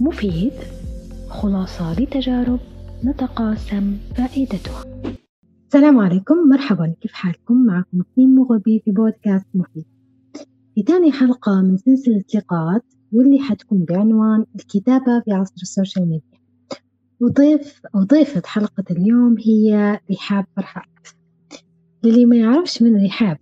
[0.00, 0.52] مفيد.
[1.28, 2.60] خلاصة لتجارب
[3.04, 4.84] نتقاسم فائدتها.
[5.66, 9.84] السلام عليكم مرحبا كيف حالكم؟ معكم اثنين مغربي في بودكاست مفيد.
[10.74, 16.40] في تاني حلقة من سلسلة لقاءات واللي حتكون بعنوان الكتابة في عصر السوشيال ميديا.
[17.20, 21.08] وضيف أو ضيفة حلقة اليوم هي رحاب فرحات.
[22.04, 23.38] للي ما يعرفش من رحاب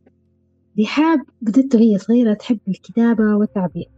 [0.80, 3.91] رحاب بدت وهي صغيرة تحب الكتابة والتعبير.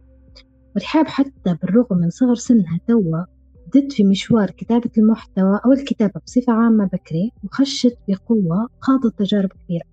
[0.75, 3.25] ورحاب حتى بالرغم من صغر سنها توا
[3.67, 9.85] بدت في مشوار كتابة المحتوى أو الكتابة بصفة عامة بكري وخشت بقوة خاضت تجارب كثيرة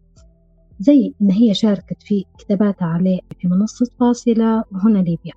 [0.81, 5.33] زي إن هي شاركت في كتاباتها عليه في منصة فاصلة وهنا ليبيا.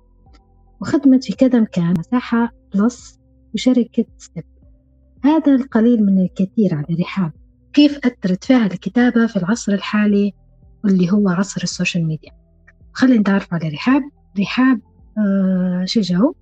[0.80, 3.18] وخدمت في كذا مكان مساحة بلس
[3.54, 4.44] وشركة ستيب.
[5.24, 7.32] هذا القليل من الكثير على رحاب.
[7.72, 10.32] كيف أثرت فيها الكتابة في العصر الحالي
[10.84, 12.30] واللي هو عصر ال social media؟
[12.92, 14.02] خلينا نتعرف على رحاب.
[14.40, 14.80] رحاب
[15.18, 16.34] آه شن جو؟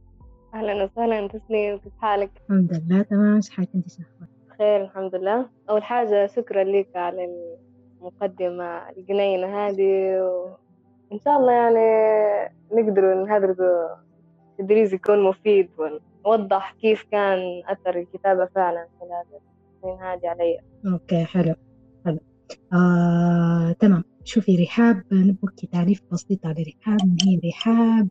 [0.55, 3.34] أهلا وسهلا تسنيم كيف حالك؟ الحمد لله تمام.
[3.36, 3.86] إيش حالك أنت
[4.48, 5.47] بخير الحمد لله.
[5.70, 7.28] أول حاجة شكرا لك على
[8.00, 10.20] المقدمة الجنينة هذه
[11.11, 13.56] وإن شاء الله يعني نقدر نهدر
[14.58, 17.38] تدريس يكون مفيد ونوضح كيف كان
[17.69, 19.41] أثر الكتابة فعلا خلال
[19.77, 20.59] السنين هذه علي.
[20.92, 21.55] OK حلو
[22.06, 22.19] حلو.
[22.72, 24.05] آه، تمام.
[24.25, 26.98] شوفي رحاب نبغى تعريف بسيط على رحاب.
[27.27, 28.09] هي رحاب؟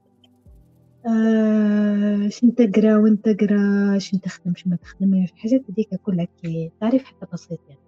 [1.08, 7.06] آه شن تقرا وين تقرا شن تخدم شو ما تخدمش الحاجات هذيك كلها كي تعريف
[7.06, 7.80] حتى بسيط يعني.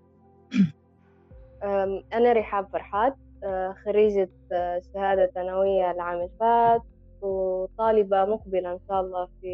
[2.13, 6.81] أنا رحاب فرحات آه، خريجة آه، شهادة ثانوية العام اللي فات
[7.21, 9.47] وطالبة مقبلة إن شاء الله في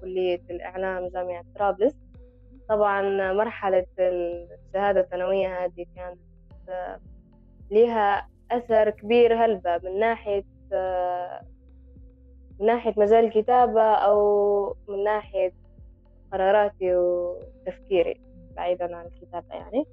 [0.00, 1.94] كلية الإعلام جامعة طرابلس.
[2.68, 6.18] طبعا مرحلة الشهادة الثانوية هذه كانت
[6.68, 7.00] آه،
[7.70, 10.44] لها أثر كبير هلبة من ناحية
[12.60, 15.52] من ناحية مجال الكتابة أو من ناحية
[16.32, 18.20] قراراتي وتفكيري
[18.56, 19.84] بعيدا عن الكتابة يعني.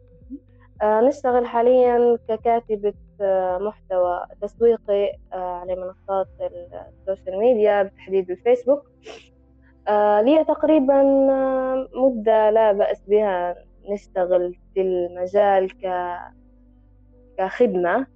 [0.81, 8.91] آه نشتغل حاليا ككاتبة آه محتوى تسويقي آه على منصات ال social media بتحديد الفيسبوك
[10.21, 11.03] لي تقريبا
[11.95, 13.55] مدة لا بأس بها
[13.89, 15.87] نشتغل في المجال ك...
[17.37, 18.07] كخدمة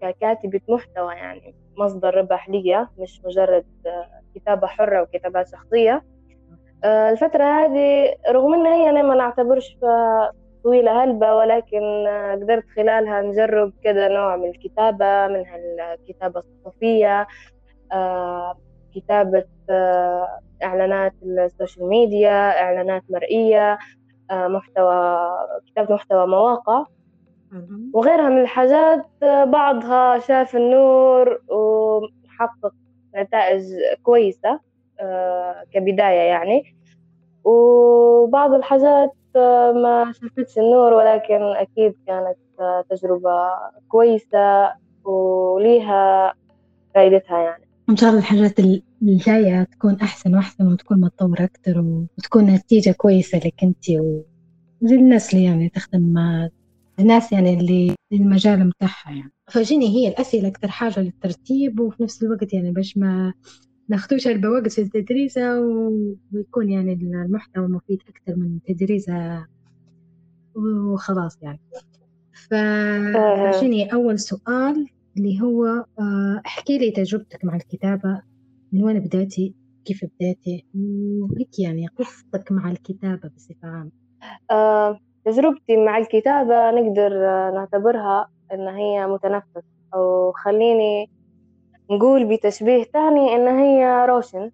[0.00, 1.54] ككاتبة محتوى يعني.
[1.76, 6.04] مصدر ربح لي مش مجرد آه، كتابة حرة وكتابات شخصية.
[6.84, 9.76] آه، الفترة هذه رغم إن هي أنا ما نعتبرش
[10.64, 15.56] طويلة هلبة ولكن آه، قدرت خلالها نجرب كذا نوع من الكتابة منها
[15.94, 17.26] الكتابة الصحفية
[18.94, 19.44] كتابة
[20.62, 23.78] إعلانات السوشيال ميديا إعلانات مرئية
[24.32, 25.28] محتوى
[25.66, 26.84] كتابة محتوى مواقع.
[27.94, 29.06] وغيرها من الحاجات
[29.46, 32.74] بعضها شاف النور وحقق
[33.16, 33.62] نتائج
[34.02, 34.60] كويسة
[35.00, 36.76] آه، كبداية يعني.
[37.44, 43.50] وبعض الحاجات آه، ما شافتش النور ولكن أكيد كانت آه، تجربة
[43.88, 44.72] كويسة
[45.04, 46.34] وليها
[46.94, 47.64] فائدتها يعني.
[47.90, 48.58] إن شاء الله الحاجات
[49.02, 51.84] الجاية تكون أحسن وأحسن وتكون متطورة أكتر
[52.18, 53.84] وتكون نتيجة كويسة لك أنت
[54.82, 56.14] وللناس اللي يعني تخدم
[57.02, 59.32] الناس يعني اللي المجال متاعها يعني.
[59.50, 63.34] فجيني هي الأسئلة أكثر حاجة للترتيب وفي نفس الوقت يعني باش ما
[63.88, 69.46] ناخدوش البواقي في التدريسة ويكون يعني المحتوى مفيد أكثر من تدريسة
[70.54, 71.60] وخلاص يعني.
[72.32, 74.86] فجيني أول سؤال
[75.16, 75.66] اللي هو
[75.98, 78.22] آه، احكي لي تجربتك مع الكتابة.
[78.72, 83.90] من وين بدأتي؟ كيف بدأتي؟ وهيك يعني قصتك مع الكتابة بصفة عامة.
[84.50, 87.10] آه تجربتي مع الكتابة نقدر
[87.50, 91.10] نعتبرها إن هي متنفس أو خليني
[91.90, 94.50] نقول بتشبيه تاني إن هي روشن.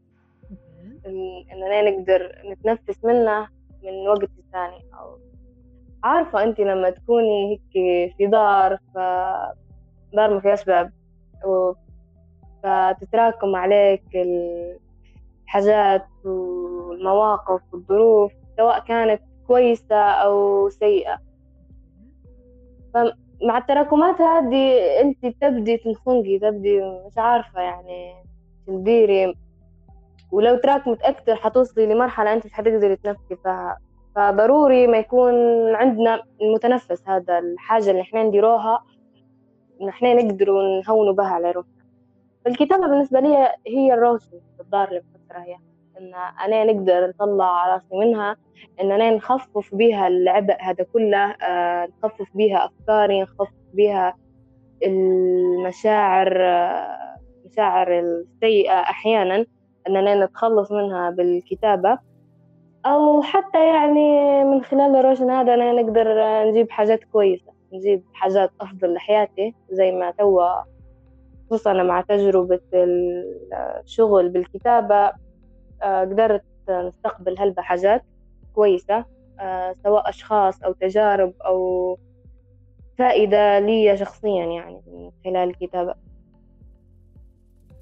[1.53, 3.49] إننا نقدر نتنفس منه
[3.83, 5.19] من وقت لثاني أو
[6.05, 8.99] عارفة أنت لما تكوني هيك في دار ف
[10.13, 10.93] دار ما فيهاش باب
[11.47, 11.73] و...
[12.63, 14.03] فتتراكم عليك
[15.45, 21.19] الحاجات والمواقف والظروف سواء كانت كويسة أو سيئة.
[22.95, 28.15] فمع التراكمات هذه أنت تبدي تنخنقي تبدي مش عارفة يعني
[28.67, 29.35] تديري.
[30.33, 33.79] ولو تراكمت أكتر حتوصلي لمرحلة أنت مش حتقدري تنفسي فيها
[34.17, 35.35] فضروري ما يكون
[35.75, 38.85] عندنا المتنفس هذا الحاجة اللي إحنا نديروها
[39.87, 41.85] نحن نقدروا نهونوا بها على روحنا.
[42.45, 45.57] فالكتابة بالنسبة لي هي الروشن في الدار اللي بفترة هي.
[46.01, 46.15] إن
[46.45, 48.37] أنا نقدر نطلع راسي منها
[48.81, 54.15] إن أنا نخفف بيها العبء هذا كله آه، نخفف بيها أفكاري نخفف بيها
[54.85, 59.47] المشاعر آه، المشاعر السيئة أحيانا
[59.89, 61.99] أننا نتخلص منها بالكتابة.
[62.87, 66.07] أو حتى يعني من خلال الروشن هذا أنا نقدر
[66.51, 70.63] نجيب حاجات كويسة نجيب حاجات أفضل لحياتي زي ما توا
[71.51, 75.13] خصوصا مع تجربة الشغل بالكتابة.
[75.83, 78.03] قدرت نستقبل هلبة حاجات
[78.55, 79.05] كويسة
[79.41, 81.99] آه، سواء أشخاص أو تجارب أو
[82.99, 85.95] فائدة لي شخصيا يعني من خلال الكتابة.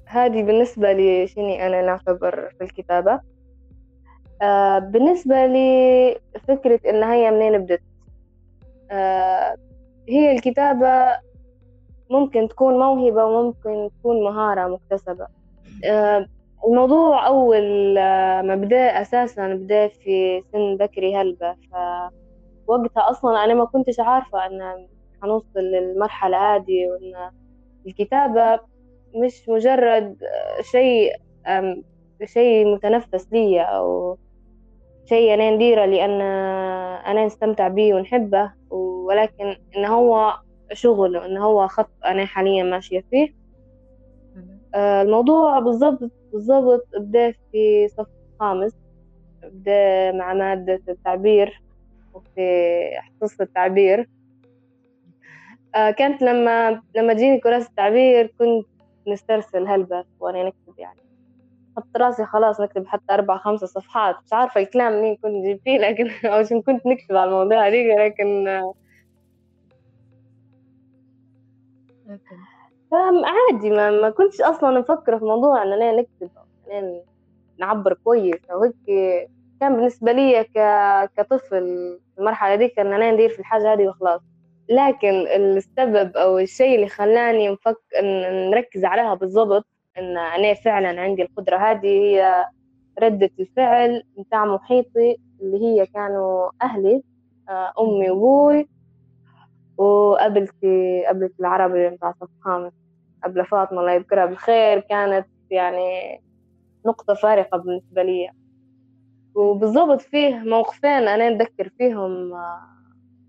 [0.05, 3.19] هذه بالنسبة لشني أنا نعتبر في الكتابة.
[4.41, 7.81] آه بالنسبة لفكرة إن هي منين بدت.
[8.91, 9.55] آه
[10.09, 11.19] هي الكتابة
[12.09, 15.27] ممكن تكون موهبة وممكن تكون مهارة مكتسبة.
[15.85, 16.27] آه
[16.65, 21.55] الموضوع أول آه، ما بدأ أساسا بدأ في سن بكري هلبة.
[22.67, 24.87] فوقتها أصلا أنا ما كنتش عارفة أن
[25.21, 27.31] حنوصل للمرحلة هذه وأن
[27.87, 28.59] الكتابة
[29.15, 30.17] مش مجرد
[30.61, 31.11] شيء
[32.25, 34.17] شيء متنفس لي أو
[35.05, 36.21] شيء أنا نديره لأن
[37.01, 38.53] أنا نستمتع به ونحبه.
[38.69, 40.33] ولكن إن هو
[40.73, 43.33] شغل وإن هو خط أنا حاليا ماشية فيه.
[44.75, 48.07] آه، الموضوع بالضبط بالضبط بدأ في صف
[48.39, 48.71] خامس
[49.43, 51.61] بدأ مع مادة التعبير
[52.13, 52.41] وفي
[53.21, 54.09] حصص التعبير.
[55.75, 58.67] آه، كانت لما لما تجيني كراسة التعبير كنت
[59.07, 60.99] نسترسل هلبة وأنا نكتب يعني.
[61.77, 64.15] حط راسي خلاص نكتب حتى أربع خمسة صفحات.
[64.25, 67.97] مش عارفة الكلام منين كنت نجيب فيه لكن أو شو كنت نكتب على الموضوع هذيك
[67.99, 68.47] لكن
[73.25, 77.03] عادي ما, ما كنتش أصلا نفكر في موضوع إن أنا نكتب أو
[77.59, 78.75] نعبر كويس أو هيك.
[79.59, 80.59] كان بالنسبة لي ك...
[81.17, 81.49] كطفل
[82.15, 84.21] في المرحلة ديك إن أنا ندير في الحاجة هذه وخلاص.
[84.69, 87.77] لكن السبب أو الشيء اللي خلاني نفك
[88.51, 89.65] نركز عليها بالضبط
[89.97, 92.45] إن أنا فعلا عندي القدرة هذه هي
[93.03, 97.03] ردة الفعل متاع محيطي اللي هي كانوا أهلي
[97.49, 98.67] آه، أمي وأبوي.
[99.77, 102.71] وقبلتي قبلت العربي متاع صف خامس
[103.23, 106.21] قبل فاطمة الله يذكرها بالخير كانت يعني
[106.85, 108.29] نقطة فارقة بالنسبة لي.
[109.35, 112.61] وبالضبط فيه موقفين أنا نذكر فيهم آه،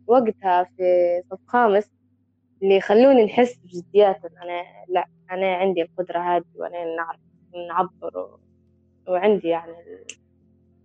[0.07, 0.83] وقتها في
[1.31, 1.91] صف خامس
[2.63, 4.21] اللي يخلوني نحس بجديات.
[4.25, 7.21] أنا لا أنا عندي القدرة هذه وأنا نعرف
[7.69, 8.41] نعبر و...
[9.09, 9.73] وعندي يعني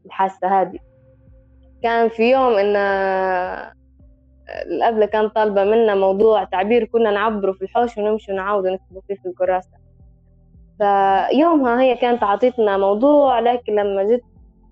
[0.06, 0.80] الحاسة هذه.
[1.84, 2.76] كان في يوم إن
[4.66, 9.26] الأبلة كان طالبة منا موضوع تعبير كنا نعبره في الحوش ونمشي ونعاود ونكتبه فيه في
[9.26, 9.78] الكراسة.
[10.78, 14.24] فيومها هي كانت عطيتنا موضوع لكن لما جيت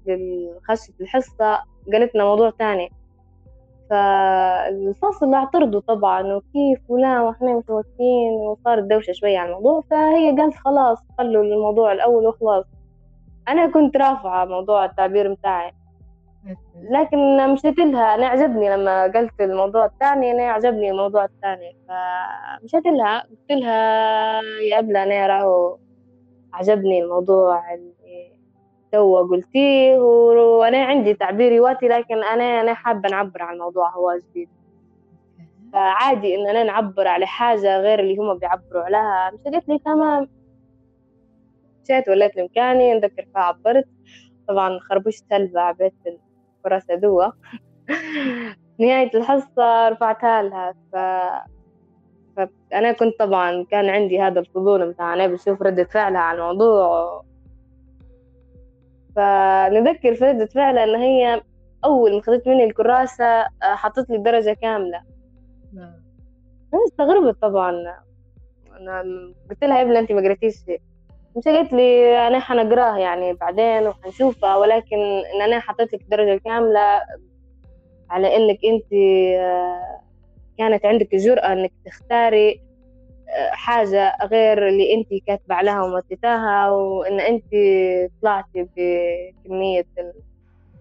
[0.08, 1.60] لخشة الحصة
[1.94, 2.90] قالتنا موضوع تاني.
[3.90, 10.98] فالفصل اعترضوا طبعا وكيف ولا وإحنا متوترين وصارت دوشة شوية على الموضوع فهي قالت خلاص
[11.18, 12.66] خلوا الموضوع الأول وخلاص.
[13.48, 15.72] أنا كنت رافعة موضوع التعبير متاعي
[16.92, 21.76] لكن مشيت لها أنا عجبني لما قلت الموضوع الثاني أنا عجبني الموضوع الثاني.
[21.88, 25.78] فمشيت لها قلت لها يا أبلة أنا راهو
[26.54, 28.32] عجبني الموضوع اللي
[28.92, 34.50] توا قلتيه وأنا عندي تعبيري واتي لكن أنا أنا حابة نعبر عن الموضوع هو جديد.
[35.74, 40.30] فعادي إن أنا نعبر على حاجة غير اللي هم بيعبروا عليها مش قالت لي تمام.
[41.84, 43.88] مشيت وليت لمكاني نذكر فيها عبرت.
[44.48, 45.94] طبعا خربشت سلبة عبيت
[46.65, 47.25] الكراسة دوا
[48.80, 50.96] نهاية الحصة رفعتها لها ف...
[52.38, 57.22] فأنا كنت طبعا كان عندي هذا الفضول متاع أنا بشوف ردة فعلها على الموضوع.
[59.15, 61.41] فنذكر في ردة فعلها إن هي
[61.86, 65.01] أول ما خذت مني الكراسة آه، حطت لي درجة كاملة.
[65.74, 65.94] نعم.
[66.74, 67.72] أنا استغربت طبعا.
[68.80, 69.03] أنا
[69.50, 70.82] قلت لها يا ابني أنت ما قريتيش شيء.
[71.38, 74.98] مش قالت لي أنا حنقراه يعني بعدين وحنشوفها ولكن
[75.36, 77.02] إن أنا حطيت لك درجة كاملة
[78.10, 78.94] على إنك أنت
[79.40, 80.02] آه،
[80.58, 82.62] كانت عندك الجرأة إنك تختاري
[83.52, 87.44] حاجة غير اللي أنت كاتبة عليها ومتتاها وإن أنت
[88.22, 89.86] طلعتي بكمية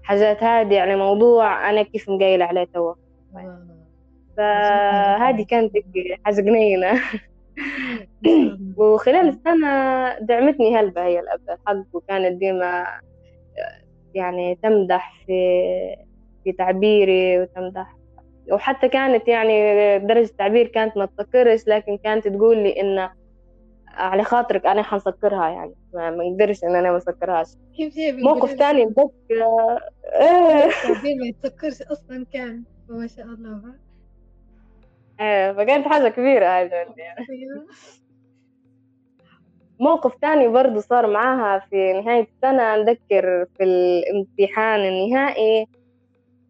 [0.01, 2.95] الحاجات هذه يعني موضوع أنا كيف مقايلة عليه توا.
[4.37, 5.73] فهذه كانت
[6.25, 7.01] حاجة جنينة
[8.79, 12.87] وخلال السنة دعمتني هلبة هي الأب الحق وكانت ديما
[14.15, 15.37] يعني تمدح في
[16.45, 17.97] في تعبيري وتمدح
[18.53, 23.09] وحتى كانت يعني درجة التعبير كانت ما تسكرش لكن كانت تقول لي إن
[23.89, 27.47] على خاطرك أنا حنسكرها يعني ما نقدرش إن أنا ما أسكرهاش.
[27.77, 29.11] كيف موقف ثاني بتذكر
[30.15, 33.75] التعبير ما يتسكرش أصلا كان ما شاء الله.
[35.21, 37.27] إيه فكانت حاجة كبيرة هذا يعني.
[39.81, 45.67] موقف تاني برضو صار معاها في نهاية السنة نذكر في الامتحان النهائي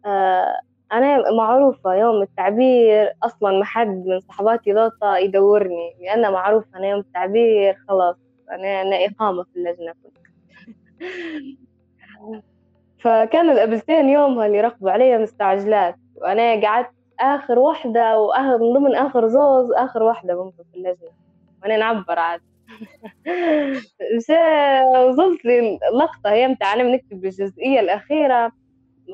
[0.05, 0.59] آه
[0.91, 6.99] أنا معروفة يوم التعبير أصلا ما حد من صحباتي لوطة يدورني لأن معروفة أنا يوم
[6.99, 8.15] التعبير خلاص
[8.51, 9.93] أنا أنا إقامة في اللجنة.
[13.01, 19.27] فكانوا القبلتين يومها اللي ركبوا علي مستعجلات وأنا قعدت آخر واحدة وآخر من ضمن آخر
[19.27, 21.09] زوز آخر واحدة ممكن في اللجنة.
[21.63, 22.41] وأنا نعبر عاد.
[25.09, 28.51] وصلت لي اللقطة هي متاع أنا بنكتب الجزئية الأخيرة.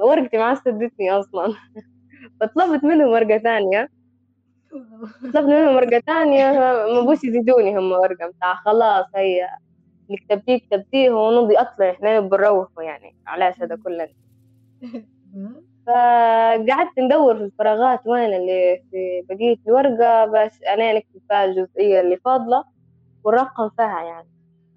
[0.03, 1.53] ورقتي ما سدتني أصلا.
[2.41, 3.89] فطلبت منهم ورقة ثانية
[5.23, 6.51] طلبت منهم ورقة ثانية
[6.93, 9.47] ما بوش يزيدوني هم ورقة متاع خلاص هي
[10.07, 13.15] اللي كتبتيه كتبتيه ونمضي أطلع إحنا بنروحوا يعني.
[13.27, 14.09] علاش هذا كله؟
[15.87, 22.17] فقعدت ندور في الفراغات وين اللي في بقية الورقة باش أنا نكتب فيها الجزئية اللي
[22.17, 22.63] فاضلة
[23.23, 24.27] ونرقم فيها يعني.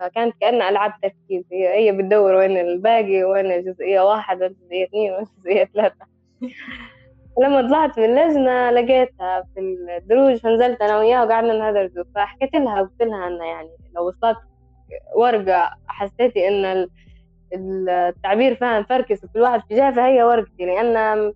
[0.00, 5.12] فكانت كأنها ألعاب تركيز هي, هي بتدور وين الباقي وين الجزئية واحد وين الجزئية اثنين
[5.12, 6.06] وين الجزئية ثلاثة.
[7.42, 13.02] لما طلعت من اللجنة لقيتها في الدروج فنزلت أنا وياها وقعدنا نهدر فحكيت لها قلت
[13.02, 14.38] لها إنه يعني لو وصلت
[15.16, 16.88] ورقة حسيتي إن
[17.52, 21.32] التعبير فيها مفركس وكل واحد في جهة فهي ورقتي لأن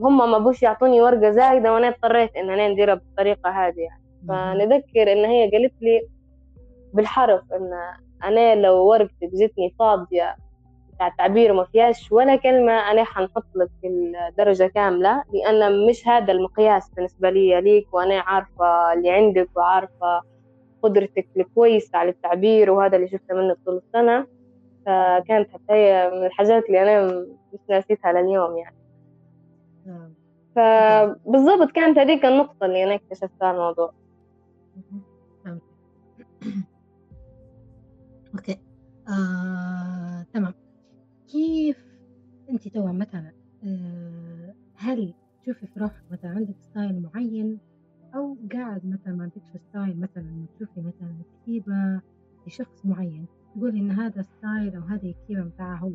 [0.00, 4.02] هم ما بوش يعطوني ورقة زايدة وأنا اضطريت إن أنا نديرها بالطريقة هذه يعني.
[4.28, 6.02] فنذكر إن هي قالت لي
[6.94, 7.70] بالحرف إن
[8.24, 10.36] أنا لو ورقتك جتني فاضية
[10.94, 16.90] بتاع التعبير وما فيهاش ولا كلمة أنا حنحط لك الدرجة كاملة لأن مش هذا المقياس
[16.90, 20.22] بالنسبة لي ليك وأنا عارفة اللي عندك وعارفة
[20.82, 24.26] قدرتك الكويسة على التعبير وهذا اللي شفته منك طول السنة.
[24.86, 28.76] فكانت حتى هي من الحاجات اللي أنا مش ناسيتها لليوم يعني.
[29.86, 30.14] نعم.
[30.56, 33.92] فبالضبط كانت هذيك النقطة اللي أنا اكتشفتها الموضوع.
[38.34, 38.58] OK.
[39.08, 40.54] آه، تمام.
[41.28, 41.84] كيف
[42.50, 43.32] أنت تو مثلا؟
[43.64, 47.58] آه، هل تشوفي في روحك مثلا عندك ستايل معين؟
[48.14, 52.00] أو قاعد مثلا ما عندكش style مثلا تشوفي مثلا كتيبة
[52.46, 55.90] لشخص معين؟ تقولي إن هذا style أو هذه الكتيبة متاعه هو.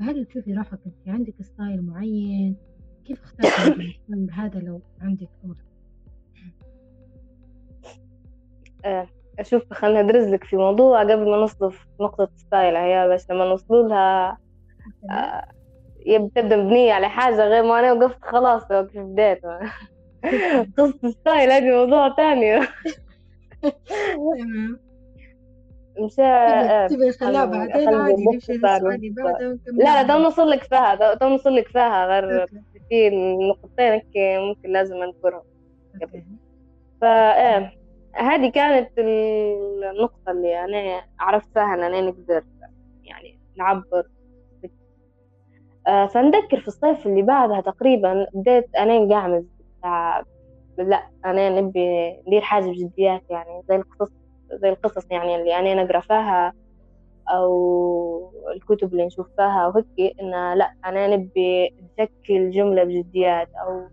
[0.00, 2.56] فهل تشوفي روحك انت عندك style معين؟
[3.04, 4.00] كيف اخترتي
[4.32, 5.54] هذا لو عندك أو
[8.84, 13.30] آه، أشوف خلينا ندرس لك في موضوع قبل ما نوصل في نقطة style هي بس
[13.30, 14.38] لما نوصل لها
[15.10, 15.48] آه
[16.06, 19.40] بتبدأ مبنية على حاجة غير ما أنا وقفت خلاص في بداية.
[20.78, 22.60] قصة style هذه موضوع تاني
[24.38, 24.85] تمام.
[25.98, 26.14] مش
[26.94, 31.54] تبي نخليها بعدين عادي نمشي للسؤال بعده لا لا تو نوصل لك فيها تو نوصل
[31.54, 32.46] لك فيها غير
[32.88, 33.10] في
[33.50, 34.02] نقطتين
[34.40, 35.42] ممكن لازم نذكرهم
[37.00, 37.72] فايه
[38.14, 42.44] هذه كانت النقطة اللي أنا عرفت فيها إن أنا نقدر
[43.04, 44.02] يعني نعبر.
[45.86, 49.44] آه فنذكر في الصيف اللي بعدها تقريبا بديت أنا قاعمز
[50.78, 54.12] لا أنا نبي ندير حاجة بجديات يعني زي القصص
[54.52, 56.52] زي القصص يعني اللي أنا نقرا فيها
[57.28, 63.88] أو الكتب اللي نشوف فيها وهيك إن لا أنا نبي نشكل جملة بجديات أو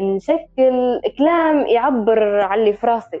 [0.00, 3.20] نشكل كلام يعبر عن اللي في راسي.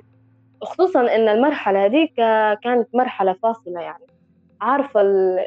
[0.62, 2.14] خصوصا إن المرحلة هذيك
[2.62, 4.04] كانت مرحلة فاصلة يعني.
[4.60, 5.00] عارفة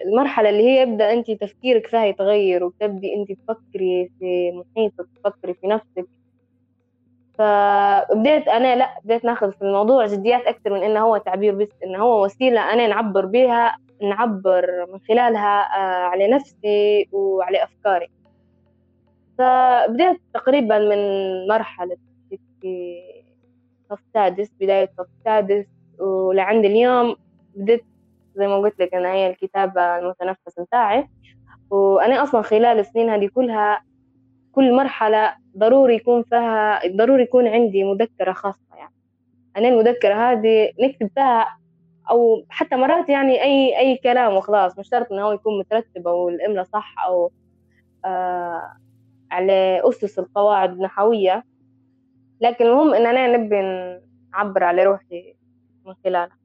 [0.05, 5.67] المرحلة اللي هي يبدأ أنت تفكيرك فيها يتغير وتبدي أنت تفكري في محيطك تفكري في
[5.67, 6.08] نفسك.
[7.41, 12.03] فبديت أنا لا بديت ناخذ في الموضوع جديات أكثر من إنه هو تعبير بس إنه
[12.03, 18.10] هو وسيلة أنا نعبر بها نعبر من خلالها آه، على نفسي وعلى أفكاري.
[19.38, 20.98] فبدأت تقريبا من
[21.48, 21.98] مرحلة
[23.89, 25.65] صف سادس بداية صف سادس
[26.00, 27.15] ولعند اليوم
[27.55, 27.86] بديت
[28.36, 31.07] زي ما قلت لك أنا هي الكتابة المتنفس متاعي
[31.69, 33.81] وأنا أصلا خلال السنين هذه كلها
[34.51, 38.93] كل مرحلة ضروري يكون فيها ضروري يكون عندي مذكرة خاصة يعني.
[39.58, 41.58] أنا المذكرة هذه نكتب فيها
[42.12, 46.29] أو حتى مرات يعني أي أي كلام وخلاص مش شرط إنه هو يكون مترتب أو
[46.29, 47.31] الإملة صح أو
[48.05, 48.74] آه
[49.31, 51.43] على أسس القواعد النحوية.
[52.41, 53.62] لكن المهم إن أنا نبي
[54.34, 55.36] نعبر على روحي
[55.86, 56.40] من خلالها.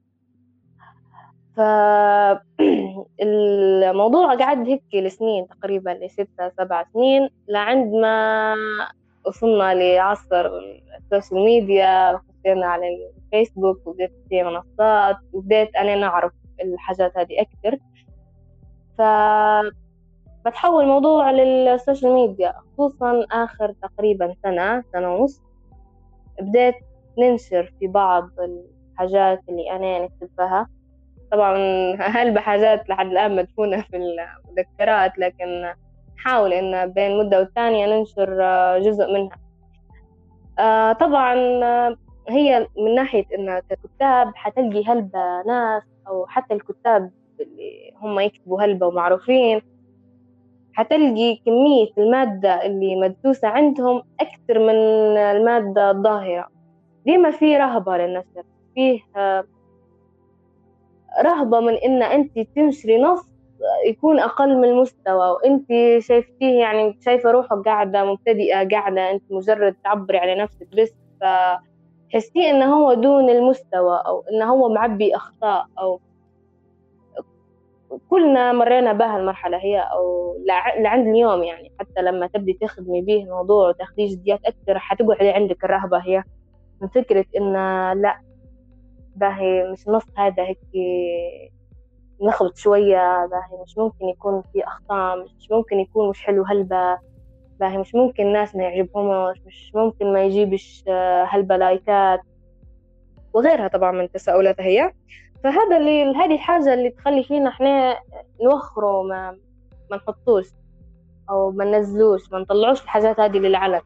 [3.19, 8.55] فالموضوع قعد هيك لسنين تقريبا لستة سبع سنين لعند ما
[9.25, 10.49] وصلنا لعصر
[10.97, 17.77] ال social media خشينا على الفيسبوك وبدأت في منصات وبدأت أنا نعرف الحاجات هذه أكثر
[18.97, 19.01] ف
[20.47, 25.41] بتحول الموضوع لل social media خصوصا آخر تقريبا سنة سنة ونص.
[26.41, 26.75] بديت
[27.19, 30.67] ننشر في بعض الحاجات اللي أنا نكتب فيها.
[31.31, 31.57] طبعا
[31.99, 35.71] هلبة حاجات لحد الآن مدفونة في المذكرات لكن
[36.17, 39.37] نحاول إن بين مدة والثانية ننشر آه، جزء منها.
[40.59, 41.33] آه، طبعا
[42.29, 48.87] هي من ناحية إن ككتاب حتلقي هلبة ناس أو حتى الكتاب اللي هم يكتبوا هلبة
[48.87, 49.61] ومعروفين
[50.73, 54.75] حتلقي كمية المادة اللي مدسوسة عندهم أكثر من
[55.17, 56.47] المادة الظاهرة.
[57.05, 58.43] ديما في رهبة للنشر
[58.75, 58.99] فيه
[61.23, 63.29] رهبة من إن أنت تنشري نص
[63.87, 65.67] يكون أقل من المستوى وأنت
[65.99, 72.75] شايفتيه يعني شايفة روحك قاعدة مبتدئة قاعدة أنت مجرد تعبري على نفسك بس فتحسيه إنه
[72.75, 75.99] هو دون المستوى أو إنه هو معبي أخطاء أو
[78.09, 80.35] كلنا مرينا بها المرحلة هي أو
[80.79, 81.71] لعند اليوم يعني.
[81.79, 86.23] حتى لما تبدي تخدمي به الموضوع وتاخديه جديات أكثر حتقعدي عندك الرهبة هي
[86.81, 87.53] من فكرة إن
[88.01, 88.19] لا
[89.17, 90.59] باهي مش نص هذا هيك
[92.21, 96.97] نخلط شوية باهي مش ممكن يكون في أخطاء مش ممكن يكون مش حلو هلبة
[97.59, 100.83] باهي مش ممكن الناس ما يعجبهمش مش ممكن ما يجيبش
[101.27, 102.19] هلبة لايكات.
[103.33, 104.93] وغيرها طبعا من التساؤلات هي.
[105.43, 107.97] فهذا اللي هذه الحاجة اللي تخلي فينا إحنا
[108.43, 109.37] نوخره ما
[109.91, 110.47] ما نحطوش
[111.29, 113.81] أو ما ننزلوش ما نطلعوش الحاجات هذه للعلن.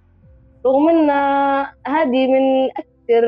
[0.66, 1.10] رغم إن
[1.88, 3.24] هذه من أكثر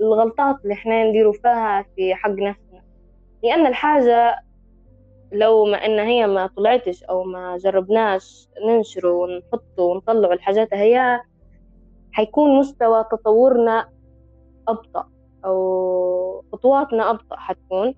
[0.00, 2.82] الغلطات اللي إحنا نديروا فيها في حق نفسنا.
[3.44, 4.36] لأن الحاجة
[5.32, 11.20] لو ما إن هي ما طلعتش أو ما جربناش ننشره ونحطه ونطلع الحاجات هي
[12.12, 13.88] حيكون مستوى تطورنا
[14.68, 15.08] أبطأ
[15.44, 17.94] أو خطواتنا أبطأ حتكون.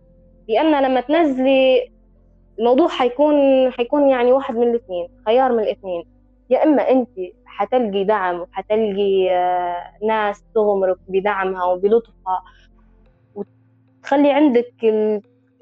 [0.48, 1.92] لأن لما تنزلي
[2.58, 3.34] الموضوع حيكون
[3.72, 6.04] حيكون يعني واحد من الاثنين خيار من الاثنين.
[6.50, 7.08] يا إما أنت
[7.54, 12.42] حتلقي دعم وحتلقي آه، ناس تغمرك بدعمها وبلطفها.
[13.34, 14.74] وتخلي عندك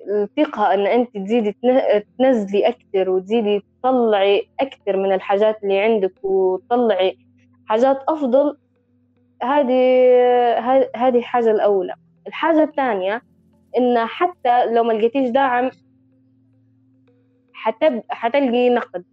[0.08, 1.56] الثقة إن أنت تزيدي
[2.18, 7.18] تنزلي أكثر وتزيدي تطلعي أكثر من الحاجات اللي عندك وتطلعي
[7.66, 8.58] حاجات أفضل
[9.42, 10.08] هذه
[10.96, 11.94] هذه الحاجة الأولى.
[12.26, 13.22] الحاجة الثانية
[13.78, 15.70] إن حتى لو ما لقيتيش دعم
[17.52, 18.02] حتب...
[18.08, 19.04] حتلقي نقد.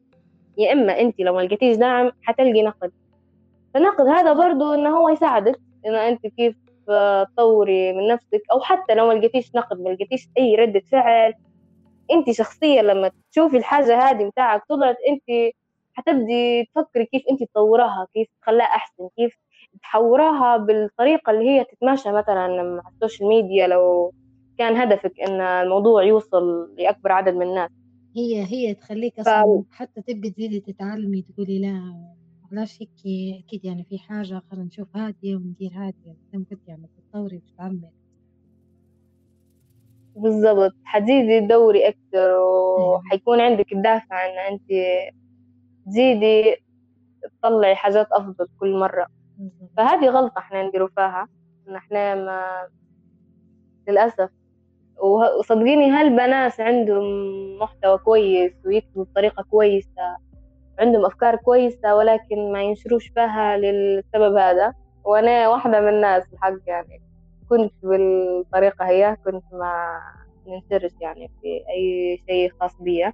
[0.59, 2.91] يا إما أنت لو ما لقيتيش دعم حتلقي نقد.
[3.73, 6.55] فالنقد هذا برضو إنه هو يساعدك إن أنت كيف
[6.87, 11.33] تطوري من نفسك أو حتى لو ما لقيتيش نقد ما لقيتيش أي ردة فعل.
[12.11, 15.53] أنت شخصيا لما تشوفي الحاجة هذه متاعك طلعت أنت
[15.93, 19.37] حتبدي تفكري كيف أنت تطورها كيف تخليها أحسن كيف
[19.81, 24.13] تحوراها بالطريقة اللي هي تتماشى مثلا مع ال social media لو
[24.57, 27.69] كان هدفك إن الموضوع يوصل لأكبر عدد من الناس.
[28.15, 29.63] هي هي تخليك أصلا.
[29.71, 31.93] حتى تبي تزيدي تتعلمي تقولي لا
[32.51, 32.89] علاش هيك؟
[33.39, 37.91] أكيد يعني في حاجة خلينا نشوف هادية وندير هادية قلت يعني تتطوري وتتعلمي.
[40.15, 40.71] بالضبط.
[40.83, 44.61] حتزيدي تدوري أكثر وحيكون عندك الدافع إن أنت
[45.87, 46.55] تزيدي
[47.43, 49.07] تطلعي حاجات أفضل كل مرة.
[49.77, 51.27] فهذه غلطة إحنا نديرو فيها.
[51.69, 52.69] إن إحنا ما
[53.87, 54.29] للأسف
[55.01, 57.03] وصدقيني هالبنات عندهم
[57.59, 60.17] محتوى كويس ويكتبوا بطريقة كويسة
[60.79, 64.73] عندهم أفكار كويسة ولكن ما ينشروش فيها للسبب هذا.
[65.03, 67.01] وأنا واحدة من الناس الحق يعني.
[67.49, 69.99] كنت بالطريقة هي كنت ما
[70.47, 73.11] ننشرش يعني في أي شيء خاص بي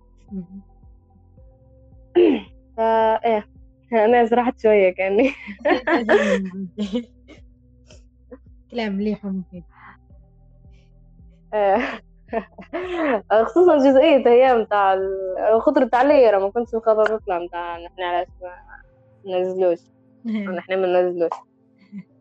[2.77, 3.45] فا إيه.
[3.93, 5.31] أنا سرحت شوية كأني.
[8.71, 9.63] كلام مليح ومفيد.
[13.45, 14.99] خصوصا جزئية هي متاع
[15.59, 19.79] خطرة علي ما كنتش مخطط نطلع متاع نحن علاش ما ننزلوش.
[20.25, 21.31] نحن ما ننزلوش.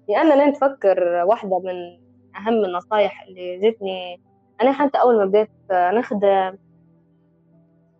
[0.09, 1.99] لأن أنا نتفكر واحدة من
[2.37, 4.21] أهم النصايح اللي جتني.
[4.61, 6.59] أنا حتى أول ما بديت نخدم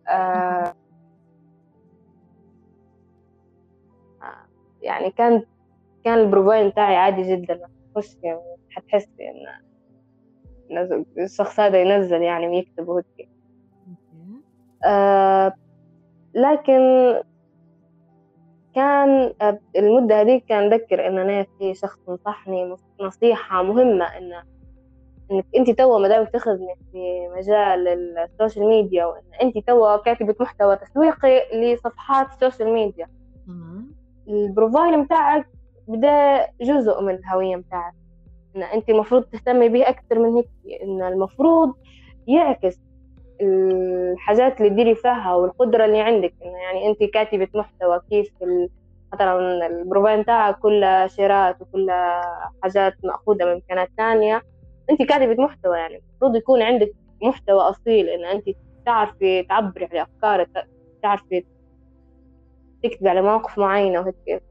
[0.09, 0.73] آه
[4.81, 5.43] يعني كان
[6.03, 7.67] كان البروفايل بتاعي عادي جدا.
[7.95, 9.64] خش يعني حتحسي إن
[11.17, 13.29] الشخص هذا ينزل يعني ويكتب وهيك
[14.85, 15.53] آه
[16.33, 16.79] لكن
[18.75, 19.33] كان
[19.75, 24.33] المدة هذيك كان ذكر إن أنا في شخص نصحني نصيحة مهمة إن
[25.31, 30.35] إنك أنت توا ما دامك تخدمي في مجال ال social media وإن أنت توا كاتبة
[30.39, 33.07] محتوى تسويقي لصفحات ال social media.
[34.27, 35.47] ال profile متاعك
[35.87, 37.93] بدأ جزء من الهوية متاعك.
[38.55, 40.47] إن أنت المفروض تهتمي به أكثر من هيك
[40.83, 41.73] إن المفروض
[42.27, 42.79] يعكس
[43.41, 46.33] الحاجات اللي تديري فيها والقدرة اللي عندك.
[46.45, 48.33] إنه يعني أنت كاتبة محتوى كيف
[49.13, 52.21] مثلا ال profile متاعك كلها شيرات وكلها
[52.63, 54.41] حاجات مأخوذة من مكانات ثانية
[54.89, 56.91] أنت كاتبة محتوى يعني المفروض يكون عندك
[57.21, 58.45] محتوى أصيل إن أنت
[58.85, 60.49] تعرفي تعبري على أفكارك
[61.03, 61.45] تعرفي
[62.83, 64.43] تكتبي على مواقف معينة وهيك.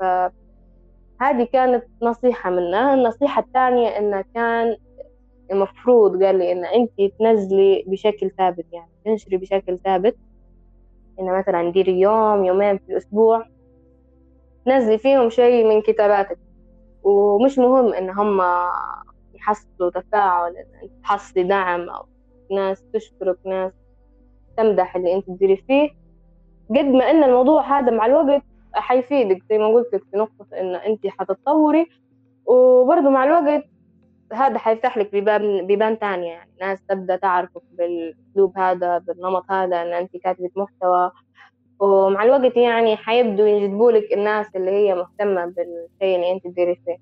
[1.20, 2.94] فهذه كانت نصيحة منها.
[2.94, 4.76] النصيحة الثانية إنه كان
[5.50, 10.16] المفروض قال لي إن أنت تنزلي بشكل ثابت يعني تنشري بشكل ثابت.
[11.20, 13.46] إن مثلا ديري يوم يومين في الأسبوع
[14.66, 16.38] نزلي فيهم شيء من كتاباتك.
[17.02, 18.42] ومش مهم إن هم
[19.34, 20.54] يحصلوا تفاعل
[21.02, 22.04] تحصلي دعم أو
[22.50, 23.72] ناس تشكرك ناس
[24.56, 25.90] تمدح اللي أنت تديري فيه.
[26.70, 28.42] قد ما إن الموضوع هذا مع الوقت
[28.74, 31.86] حيفيدك زي ما قلت لك في نقطة إن أنت حتتطوري.
[32.46, 33.64] وبرضه مع الوقت
[34.32, 36.50] هذا حيفتح لك بيبان بيبان تانية يعني.
[36.60, 41.10] ناس تبدأ تعرفك بالأسلوب هذا بالنمط هذا إن أنت كاتبة محتوى.
[41.80, 46.96] ومع الوقت يعني حيبدوا ينجذبوا لك الناس اللي هي مهتمة بالشيء اللي أنت تديري فيه.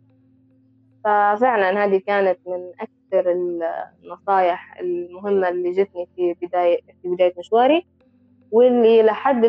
[1.05, 7.87] ففعلا هذه كانت من أكثر النصايح المهمة اللي جتني في بداية في بداية مشواري.
[8.53, 9.45] واللي لحد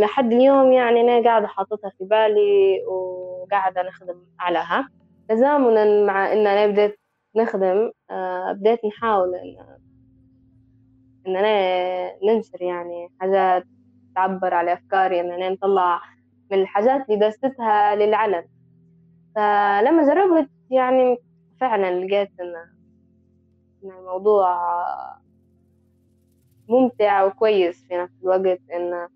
[0.00, 4.88] لحد اليوم يعني أنا قاعدة حاططها في بالي وقاعدة نخدم عليها.
[5.28, 7.00] تزامنا مع إن أنا بديت
[7.36, 9.56] نخدم آه، بديت نحاول إن
[11.26, 13.64] إننا ننشر يعني حاجات
[14.14, 16.00] تعبر على أفكاري إننا نطلع
[16.50, 18.44] من الحاجات اللي درستها للعلن.
[19.36, 21.16] فلما جربت يعني
[21.60, 22.54] فعلا لقيت إن
[23.90, 24.58] الموضوع
[26.68, 28.60] ممتع وكويس في نفس الوقت.
[28.74, 29.08] إن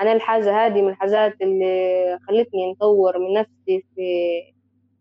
[0.00, 4.02] أنا الحاجة هذه من الحاجات اللي خلتني نطور من نفسي في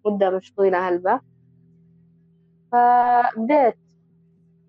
[0.06, 1.20] مدة مش طويلة هلبة
[2.72, 3.76] فبديت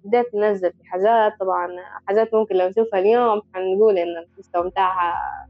[0.05, 1.33] بديت ننزل في حاجات.
[1.40, 1.68] طبعا
[2.09, 5.46] حاجات ممكن لو نشوفها اليوم حنقول إن المستوى متاعها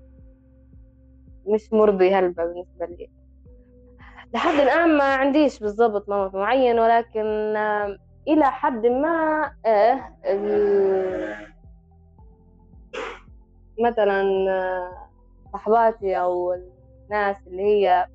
[1.46, 3.10] مش مرضي هلبة بالنسبة لي.
[4.34, 7.56] لحد الآن ما عنديش بالضبط نمط معين ولكن
[8.28, 10.16] إلى حد ما إيه
[13.80, 14.22] مثلا
[15.52, 16.52] صحباتي أو
[17.04, 18.06] الناس اللي هي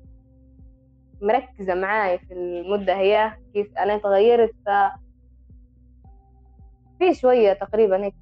[1.22, 4.54] مركزة معاي في المدة هي كيف أنا تغيرت.
[4.66, 4.70] ف
[6.98, 8.14] في شوية تقريبا هيك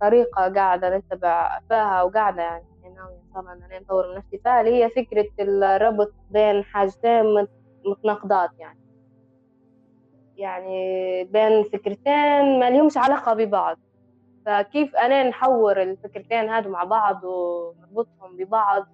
[0.00, 2.64] طريقة قاعدة نتبع فيها وقاعدة يعني
[2.96, 7.46] ناوية الله إن أنا نطور من نفسي فيها اللي هي فكرة الربط بين حاجتين
[7.86, 8.78] متناقضات يعني.
[10.36, 13.78] يعني بين فكرتين ما لهمش علاقة ببعض.
[14.46, 18.86] فكيف أنا نحور الفكرتين هادو مع بعض ونربطهم ببعض؟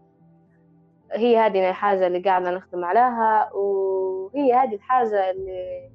[1.13, 5.91] هي هذه الحاجة اللي قاعدة نخدم عليها وهي هذه الحاجة اللي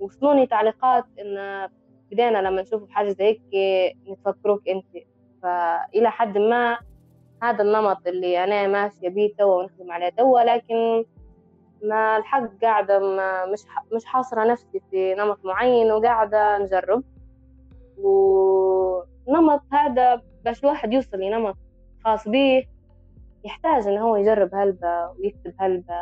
[0.00, 1.68] وصلوني تعليقات إن
[2.10, 3.42] بدينا لما نشوف حاجة زي هيك
[4.08, 4.86] نتفكروك أنت.
[5.42, 6.78] فإلى حد ما
[7.42, 11.04] هذا النمط اللي أنا ماشية بيه توا ونخدم عليه توا لكن
[11.82, 13.60] ما الحق قاعدة ما مش
[13.92, 17.02] مش حاصرة نفسي في نمط معين وقاعدة نجرب.
[18.02, 21.56] ونمط هذا باش الواحد يوصل لنمط
[22.04, 22.64] خاص به
[23.44, 25.94] يحتاج إن هو يجرب هلبة ويكتب هلبة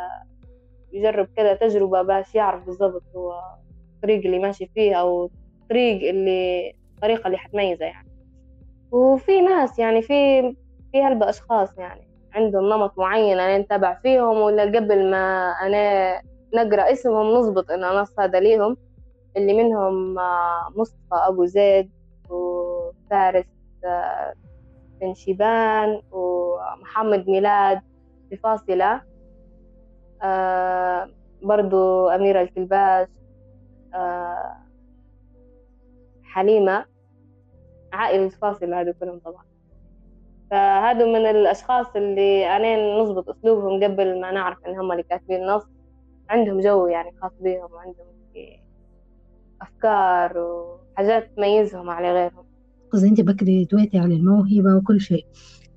[0.93, 3.33] يجرب كذا تجربة باش يعرف بالضبط هو
[3.95, 5.31] الطريق اللي ماشي فيه أو
[5.61, 8.09] الطريق اللي الطريقة اللي حتميزه يعني.
[8.91, 10.41] وفي ناس يعني في
[10.91, 16.13] في هلبة أشخاص يعني عندهم نمط معين أنا نتابع فيهم ولا قبل ما أنا
[16.53, 18.77] نقرأ اسمهم نظبط إن نص هذا ليهم.
[19.37, 21.91] اللي منهم آه، مصطفى أبو زيد
[22.29, 23.45] وفارس
[23.85, 24.33] آه،
[25.01, 27.81] بن شيبان ومحمد ميلاد
[28.31, 29.01] بفاصلة.
[30.23, 31.09] آه
[31.41, 33.07] برضو أميرة الكلباش
[36.23, 36.85] حليمة
[37.93, 39.43] عائلة فاصلة هذو كلهم طبعا.
[40.51, 45.63] فهذو من الأشخاص اللي أنا نظبط أسلوبهم قبل ما نعرف إن هم اللي كاتبين النص.
[46.29, 48.18] عندهم جو يعني خاص بيهم وعندهم
[49.79, 52.45] أفكار وحاجات تميزهم على غيرهم.
[52.91, 55.25] قصدي أنت بكري دويتي على الموهبة وكل شيء.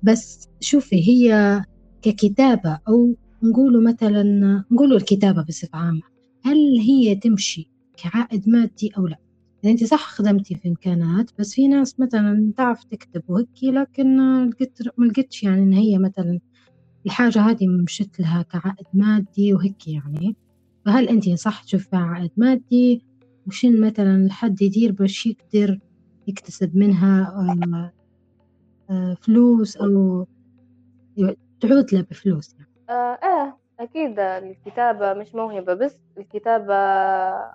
[0.03, 1.61] بس شوفي هي
[2.01, 4.23] ككتابة أو نقولوا مثلا
[4.71, 6.01] نقولوا الكتابة بصفة عامة
[6.45, 9.17] هل هي تمشي كعائد مادي أو لا؟
[9.63, 14.17] يعني أنت صح خدمتي في إمكانات بس في ناس مثلا تعرف تكتب وهيك لكن
[14.97, 16.39] ما لقيتش يعني إن هي مثلا
[17.05, 20.35] الحاجة هذه مشت لها كعائد مادي وهيك يعني.
[20.85, 23.01] فهل أنت صح تشوفها عائد مادي؟
[23.47, 25.79] وشن مثلا الحد يدير باش يقدر
[26.27, 27.91] يكتسب منها
[28.89, 30.25] آه، فلوس أو
[31.61, 32.69] تعود له بفلوس يعني.
[32.89, 36.75] آه أكيد الكتابة مش موهبة بس الكتابة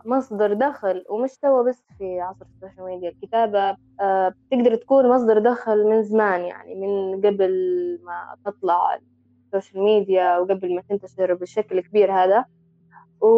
[0.05, 5.85] مصدر دخل ومش توا بس في عصر السوشيال ميديا الكتابة آه بتقدر تكون مصدر دخل
[5.85, 7.53] من زمان يعني من قبل
[8.05, 8.99] ما تطلع
[9.55, 12.45] السوشيال ميديا وقبل ما تنتشر بالشكل الكبير هذا
[13.21, 13.29] و...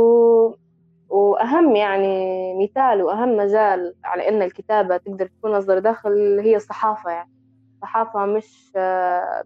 [1.11, 7.31] وأهم يعني مثال وأهم مجال على إن الكتابة تقدر تكون مصدر دخل هي الصحافة يعني.
[7.75, 8.73] الصحافة مش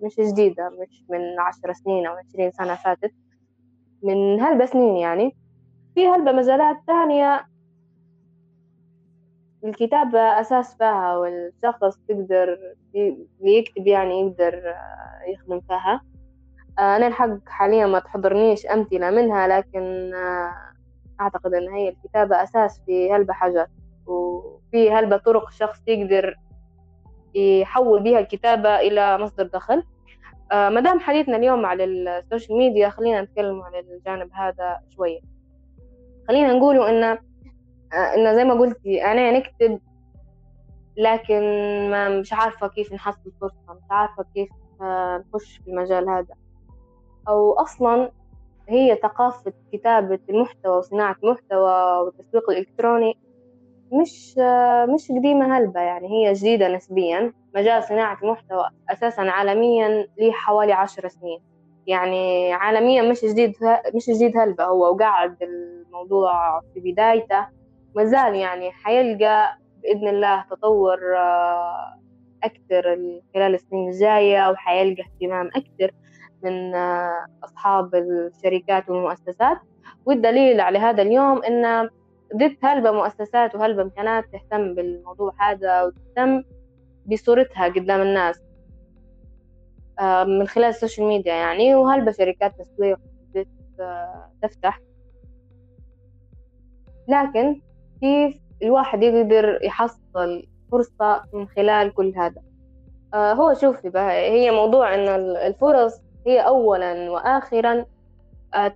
[0.02, 3.12] مش جديدة مش من عشر سنين أو عشرين سنة فاتت
[4.02, 5.36] من هلبة سنين يعني.
[5.94, 7.46] في هلبة مجالات تانية
[9.64, 12.58] الكتابة أساس فيها والشخص تقدر
[13.40, 14.74] يكتب يعني يقدر
[15.28, 16.00] يخدم فيها.
[16.78, 20.12] أنا الحق حاليا ما تحضرنيش أمثلة منها لكن
[21.24, 23.68] أعتقد أن هي الكتابة أساس في هلبة حاجات
[24.06, 26.34] وفي هلبة طرق شخص يقدر
[27.34, 29.82] يحول بها الكتابة إلى مصدر دخل.
[30.52, 35.20] آه مدام حديثنا اليوم على السوشيال ميديا خلينا نتكلم على الجانب هذا شوية.
[36.28, 37.18] خلينا نقولوا إن آه
[38.16, 39.80] إن زي ما قلتي أنا نكتب
[40.96, 41.40] لكن
[41.90, 44.48] ما مش عارفة كيف نحصل فرصة مش عارفة كيف
[44.82, 46.34] آه نخش في المجال هذا.
[47.28, 48.10] أو أصلا
[48.68, 53.18] هي ثقافة كتابة المحتوى وصناعة المحتوى والتسويق الإلكتروني
[53.92, 54.38] مش
[54.94, 57.32] مش قديمة هلبة يعني هي جديدة نسبيا.
[57.54, 61.40] مجال صناعة المحتوى أساسا عالميا ليه حوالي عشر سنين.
[61.86, 63.52] يعني عالميا مش جديد
[63.94, 67.46] مش جديد هلبة هو وقاعد الموضوع في بدايته.
[67.96, 72.00] مازال يعني حيلقى بإذن الله تطور آه،
[72.44, 72.84] أكثر
[73.34, 75.90] خلال السنين الجاية وحيلقى اهتمام أكثر
[76.44, 76.74] من
[77.44, 79.58] أصحاب الشركات والمؤسسات
[80.06, 81.88] والدليل على هذا اليوم إن
[82.36, 86.42] ضد هلبة مؤسسات وهلبة إمكانات تهتم بالموضوع هذا وتهتم
[87.06, 88.40] بصورتها قدام الناس
[90.00, 92.98] آه، من خلال السوشيال ميديا يعني وهلبة شركات تسويق
[93.80, 94.80] آه، تفتح.
[97.08, 97.60] لكن
[98.00, 102.42] كيف الواحد يقدر يحصل فرصة من خلال كل هذا.
[103.14, 107.86] آه، هو شوفي بقى هي موضوع إن الفرص هي أولا وآخرا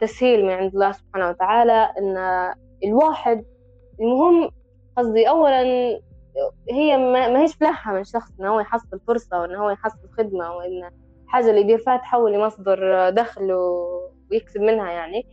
[0.00, 2.16] تسهيل من عند الله سبحانه وتعالى إن
[2.84, 3.44] الواحد
[4.00, 4.50] المهم
[4.96, 5.62] قصدي أولا
[6.70, 10.90] هي ما هيش فلاحة من شخص إنه هو يحصل فرصة وإنه هو يحصل خدمة وإن
[11.24, 13.52] الحاجة اللي يدير فيها تحول لمصدر دخل
[14.30, 15.26] ويكسب منها يعني.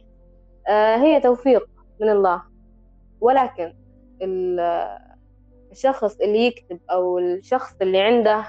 [0.68, 1.70] آه، هي توفيق
[2.02, 2.42] من الله.
[3.22, 3.74] ولكن
[5.72, 8.46] الشخص اللي يكتب أو الشخص اللي عنده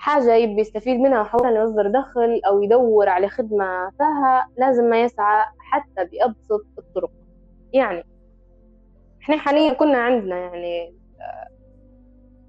[0.00, 5.44] حاجة يبي يستفيد منها ويحولها لمصدر دخل أو يدور على خدمة فيها لازم ما يسعى
[5.58, 7.10] حتى بأبسط الطرق.
[7.72, 8.04] يعني
[9.22, 10.94] إحنا حاليا كنا عندنا يعني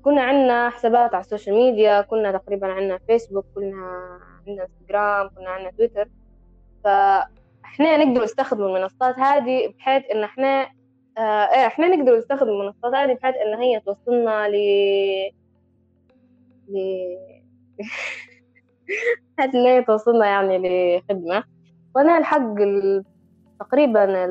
[0.04, 3.76] كنا عندنا حسابات على السوشيال ميديا كنا تقريبا عندنا فيسبوك كنا
[4.48, 6.10] عندنا إنستغرام كنا عندنا تويتر.
[6.84, 10.68] فإحنا نقدر نستخدم المنصات هذه بحيث إن إحنا
[11.18, 14.56] آه إيه، إحنا نقدر نستخدم المنصات هذه بحيث إن هي توصلنا ل
[16.70, 16.78] ل
[19.40, 20.58] ان هي توصلنا يعني
[21.00, 21.44] لخدمة.
[21.96, 22.56] وأنا الحق
[23.60, 24.26] تقريبا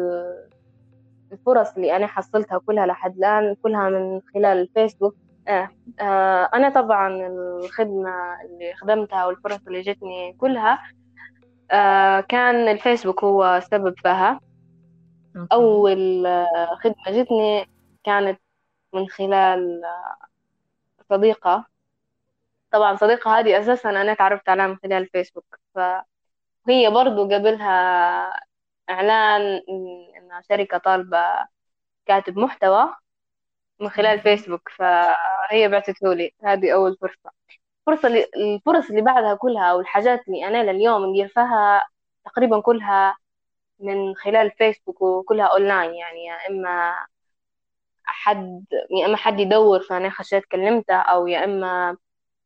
[1.32, 5.16] الفرص اللي أنا حصلتها كلها لحد الآن كلها من خلال الفيسبوك.
[5.48, 5.68] آه.
[6.00, 8.10] آه أنا طبعا الخدمة
[8.44, 10.78] اللي خدمتها والفرص اللي جتني كلها
[11.70, 14.40] آه كان الفيسبوك هو سبب فيها.
[15.52, 16.26] أول
[16.82, 17.66] خدمة جتني
[18.04, 18.40] كانت
[18.94, 19.82] من خلال
[21.10, 21.66] صديقة
[22.70, 27.70] طبعا صديقة هذه أساسا أنا تعرفت عليها من خلال الفيسبوك فهي برضو قبلها
[28.90, 31.18] إعلان إن شركة طالبة
[32.06, 32.94] كاتب محتوى
[33.80, 34.68] من خلال فيسبوك.
[34.68, 36.34] فهي بعثته لي.
[36.44, 37.30] هذه أول فرصة.
[37.88, 41.86] الفرصة اللي الفرص اللي بعدها كلها أو الحاجات اللي أنا لليوم ندير فيها
[42.24, 43.16] تقريبا كلها
[43.80, 45.94] من خلال فيسبوك وكلها أونلاين.
[45.94, 47.06] يعني يا إما
[48.04, 48.66] حد
[49.00, 51.96] يا إما حد يدور فأنا خشيت كلمته أو يا إما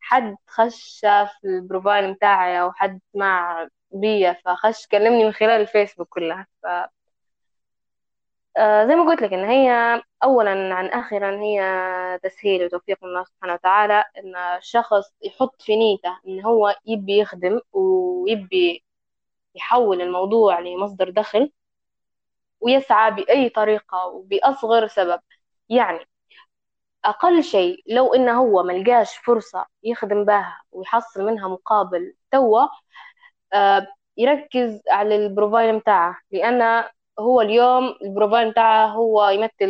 [0.05, 6.09] حد خش شاف ال profile متاعي أو حد سمع بيا فخش كلمني من خلال الفيسبوك
[6.09, 6.47] كلها.
[6.63, 6.67] ف
[8.57, 11.61] آه زي ما قلت لك إن هي أولا عن آخرا هي
[12.23, 17.61] تسهيل وتوفيق من الله سبحانه وتعالى إن الشخص يحط في نيته إن هو يبي يخدم
[17.73, 18.85] ويبي
[19.55, 21.53] يحول الموضوع لمصدر دخل
[22.61, 25.21] ويسعى بأي طريقة وبأصغر سبب.
[25.69, 25.99] يعني
[27.05, 32.67] أقل شيء لو إنه هو ملقاش فرصة يخدم بها ويحصل منها مقابل توا
[33.55, 33.87] آه،
[34.17, 36.85] يركز على ال profile متاعه لأن
[37.21, 39.69] هو اليوم ال profile متاعه هو يمثل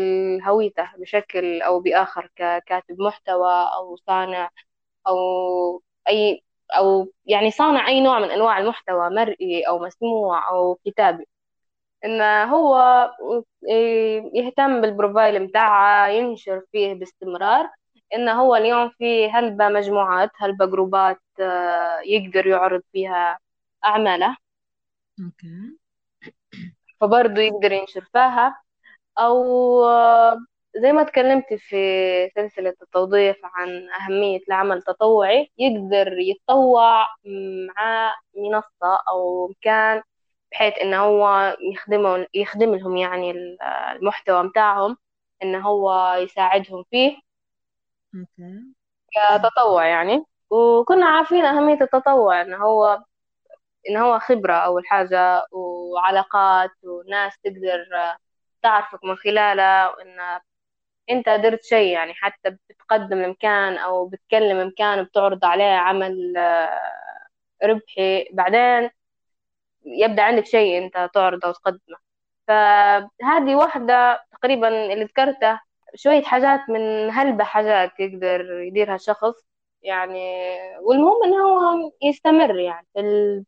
[0.49, 4.51] هويته بشكل أو بآخر ككاتب محتوى أو صانع
[5.09, 5.17] أو
[6.09, 6.45] أي
[6.79, 11.27] أو يعني صانع أي نوع من أنواع المحتوى مرئي أو مسموع أو كتابي.
[12.05, 12.77] إن هو
[14.35, 17.71] يهتم بال profile متاعه ينشر فيه باستمرار.
[18.15, 23.39] إن هو اليوم في هلبة مجموعات هلبة جروبات آه، يقدر يعرض فيها
[23.85, 24.37] أعماله.
[25.21, 25.79] أوكي.
[27.01, 28.61] فبرضه يقدر ينشر فيها.
[29.19, 29.85] أو
[30.77, 31.77] زي ما تكلمت في
[32.37, 37.07] سلسلة التوظيف عن أهمية العمل التطوعي يقدر يتطوع
[37.77, 40.03] مع منصة أو مكان
[40.55, 43.35] بحيث إنه هو يخدمهم يخدم لهم يعني
[43.97, 44.97] المحتوى متاعهم
[45.43, 47.17] إنه هو يساعدهم فيه.
[49.13, 50.25] كتطوع يعني.
[50.51, 53.03] وكنا عارفين أهمية التطوع إنه هو
[53.89, 57.87] إن هو خبرة أول حاجة وعلاقات وناس تقدر
[58.63, 60.41] تعرفك من خلالها وإن
[61.11, 66.35] أنت درت شيء يعني حتى بتقدم لمكان أو بتكلم مكان بتعرض عليه عمل
[67.65, 68.29] ربحي.
[68.33, 68.91] بعدين
[69.85, 71.97] يبدأ عندك شيء أنت تعرضه وتقدمه
[72.49, 75.61] فهذه واحدة تقريبا اللي ذكرته
[75.95, 79.35] شوية حاجات من هلبة حاجات يقدر يديرها الشخص
[79.83, 80.19] يعني.
[80.83, 82.87] والمهم إنه هو يستمر يعني.
[82.97, 83.45] اللي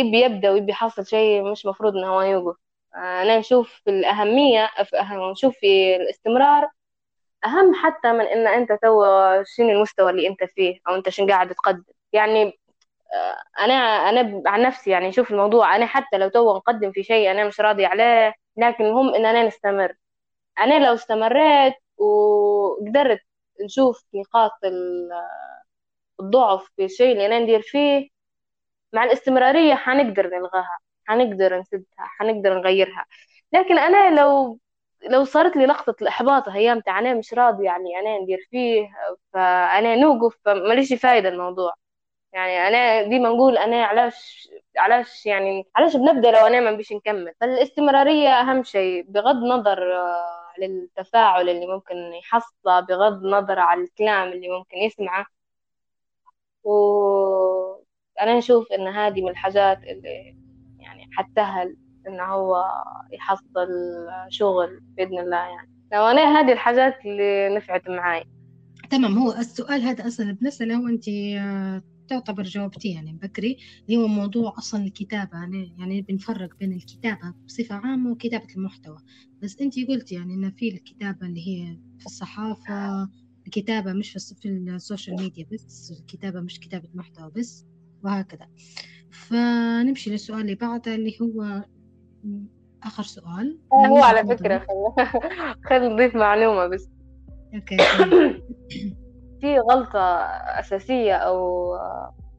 [0.00, 2.56] يبي يبدأ ويبي يحصل شيء مش مفروض إنه هو يوقف.
[2.96, 4.70] أنا نشوف الأهمية
[5.32, 6.68] نشوف في الاستمرار
[7.46, 9.04] أهم حتى من إن أنت تو
[9.56, 11.82] شنو المستوى اللي أنت فيه أو أنت شنو قاعد تقدم.
[12.12, 12.58] يعني
[13.60, 17.44] أنا أنا عن نفسي يعني شوف الموضوع أنا حتى لو تو نقدم في شيء أنا
[17.48, 19.94] مش راضي عليه لكن المهم إن أنا نستمر.
[20.60, 23.20] أنا لو استمريت وقدرت
[23.64, 24.52] نشوف نقاط
[26.20, 28.08] الضعف في الشيء اللي أنا ندير فيه
[28.92, 33.06] مع الاستمرارية حنقدر نلغاها حنقدر نسدها حنقدر نغيرها.
[33.52, 34.60] لكن أنا لو
[35.10, 38.88] لو صارت لي لقطة الإحباط هي أنا مش راضي يعني أنا ندير فيه
[39.32, 41.74] فأنا نوقف فماليش فايدة الموضوع.
[42.36, 47.32] يعني أنا ديما نقول أنا علاش علاش يعني علاش بنبدأ لو أنا ما بيش نكمل؟
[47.40, 54.48] فالاستمرارية أهم شيء بغض النظر آه، للتفاعل اللي ممكن يحصله بغض النظر على الكلام اللي
[54.48, 55.26] ممكن يسمعه.
[56.64, 60.36] وأنا نشوف إن هذه من الحاجات اللي
[60.78, 61.76] يعني حتسهل
[62.08, 62.64] إنه هو
[63.12, 63.68] يحصل
[64.28, 65.70] شغل بإذن الله يعني.
[65.92, 68.24] لو أنا هذه الحاجات اللي نفعت معاي.
[68.90, 73.56] تمام هو السؤال هذا أصلا بنسأله وأنت آه، تعتبر جاوبتي يعني بكري.
[73.88, 78.98] اللي هو موضوع أصلا الكتابة يعني, يعني بنفرق بين الكتابة بصفة عامة وكتابة المحتوى.
[79.42, 83.08] بس أنت قلت يعني إن في الكتابة اللي هي في الصحافة
[83.46, 87.64] الكتابة مش في, في السوشيال ميديا بس الكتابة مش كتابة محتوى بس
[88.02, 88.46] وهكذا.
[89.10, 91.64] فنمشي للسؤال اللي بعده اللي هو
[92.82, 93.58] آخر سؤال.
[93.72, 94.66] آه، هو على فكرة
[95.64, 96.88] خل نضيف معلومة بس.
[97.54, 97.76] okay
[99.40, 100.00] في غلطة
[100.60, 101.74] أساسية أو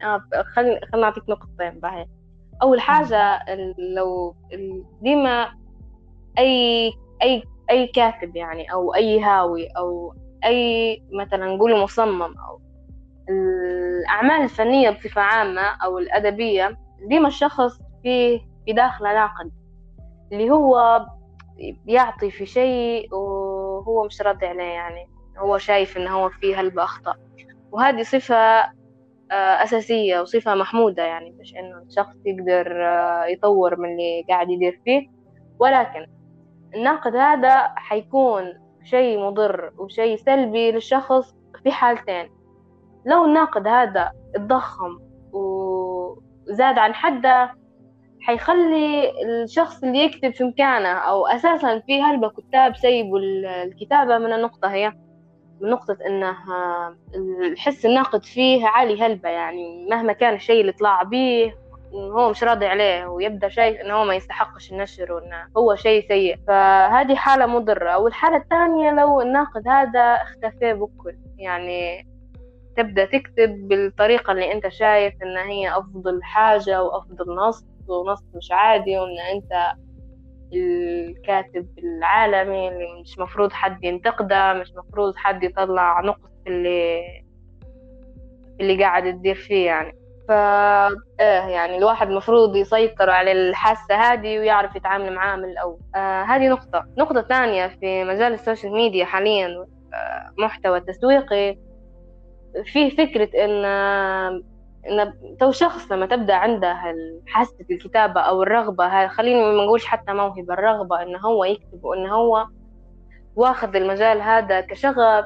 [0.01, 0.21] آه
[0.55, 2.07] خلينا خلينا نعطيك نقطتين بعدين.
[2.61, 3.39] أول حاجة
[3.95, 4.35] لو
[5.01, 5.47] ديما
[6.37, 10.13] أي أي أي كاتب يعني أو أي هاوي أو
[10.45, 12.61] أي مثلا نقول مصمم أو
[13.29, 19.51] الأعمال الفنية بصفة عامة أو الأدبية ديما الشخص فيه في داخله ناقد
[20.31, 21.05] اللي هو
[21.85, 25.16] بيعطي في شيء وهو مش راضي عليه يعني.
[25.37, 27.15] هو شايف إن هو فيه هلبة أخطاء
[27.71, 28.35] وهذه صفة
[29.31, 34.81] آه، أساسية وصفة محمودة يعني مش إنه الشخص يقدر آه، يطور من اللي قاعد يدير
[34.85, 35.07] فيه.
[35.59, 36.07] ولكن
[36.75, 42.29] الناقد هذا حيكون شيء مضر وشيء سلبي للشخص في حالتين.
[43.05, 44.99] لو الناقد هذا اتضخم
[45.31, 47.53] وزاد عن حده
[48.21, 49.11] حيخلي
[49.43, 53.19] الشخص اللي يكتب في مكانه أو أساسا في هلبة كتاب سيبوا
[53.63, 54.93] الكتابة من النقطة هي.
[55.61, 56.35] نقطة إنه
[57.51, 61.55] الحس الناقد فيه عالي هلبة يعني مهما كان الشيء اللي طلع بيه
[61.93, 66.37] هو مش راضي عليه ويبدأ شايف إنه هو ما يستحقش النشر وإنه هو شيء سيء.
[66.47, 67.97] فهذه حالة مضرة.
[67.97, 71.15] والحالة الثانية لو الناقد هذا اختفى بكل.
[71.37, 72.07] يعني
[72.77, 78.97] تبدأ تكتب بالطريقة اللي أنت شايف إنها هي أفضل حاجة وأفضل نص ونص مش عادي
[78.99, 79.73] وإن أنت
[80.53, 87.01] الكاتب العالمي اللي مش مفروض حد ينتقده مش مفروض حد يطلع نقص اللي
[88.61, 89.93] اللي قاعد تدير فيه يعني.
[90.27, 90.87] فا
[91.19, 95.79] إيه يعني الواحد مفروض يسيطر على الحاسة هذه ويعرف يتعامل معاها من الأول.
[95.95, 96.85] آه هذه نقطة.
[96.97, 99.47] نقطة ثانية في مجال السوشيال ميديا حاليا
[99.93, 101.57] آه محتوى تسويقي
[102.65, 103.65] في فكرة إن
[104.89, 106.77] إن تو شخص لما تبدأ عنده
[107.27, 112.13] حاسة الكتابة أو الرغبة هاي خليني ما نقولش حتى موهبة الرغبة إنه هو يكتب وإنه
[112.15, 112.47] هو
[113.35, 115.25] واخذ المجال هذا كشغف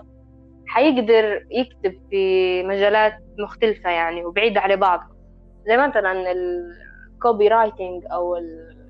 [0.66, 4.99] حيقدر يكتب في مجالات مختلفة يعني وبعيدة على بعض.
[5.68, 8.38] زي مثلا ال copywriting أو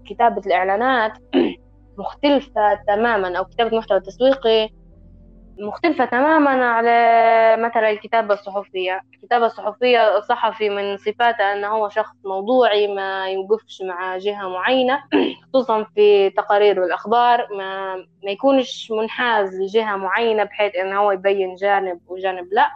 [0.05, 1.11] كتابة الإعلانات
[1.97, 4.69] مختلفة تماما أو كتابة محتوى تسويقي
[5.59, 6.91] مختلفة تماما على
[7.63, 9.01] مثلا الكتابة الصحفية.
[9.13, 15.03] الكتابة الصحفية الصحفي من صفاته أنه هو شخص موضوعي ما يوقفش مع جهة معينة
[15.53, 21.99] خصوصا في تقارير الأخبار ما, ما يكونش منحاز لجهة معينة بحيث أنه هو يبين جانب
[22.07, 22.69] وجانب لا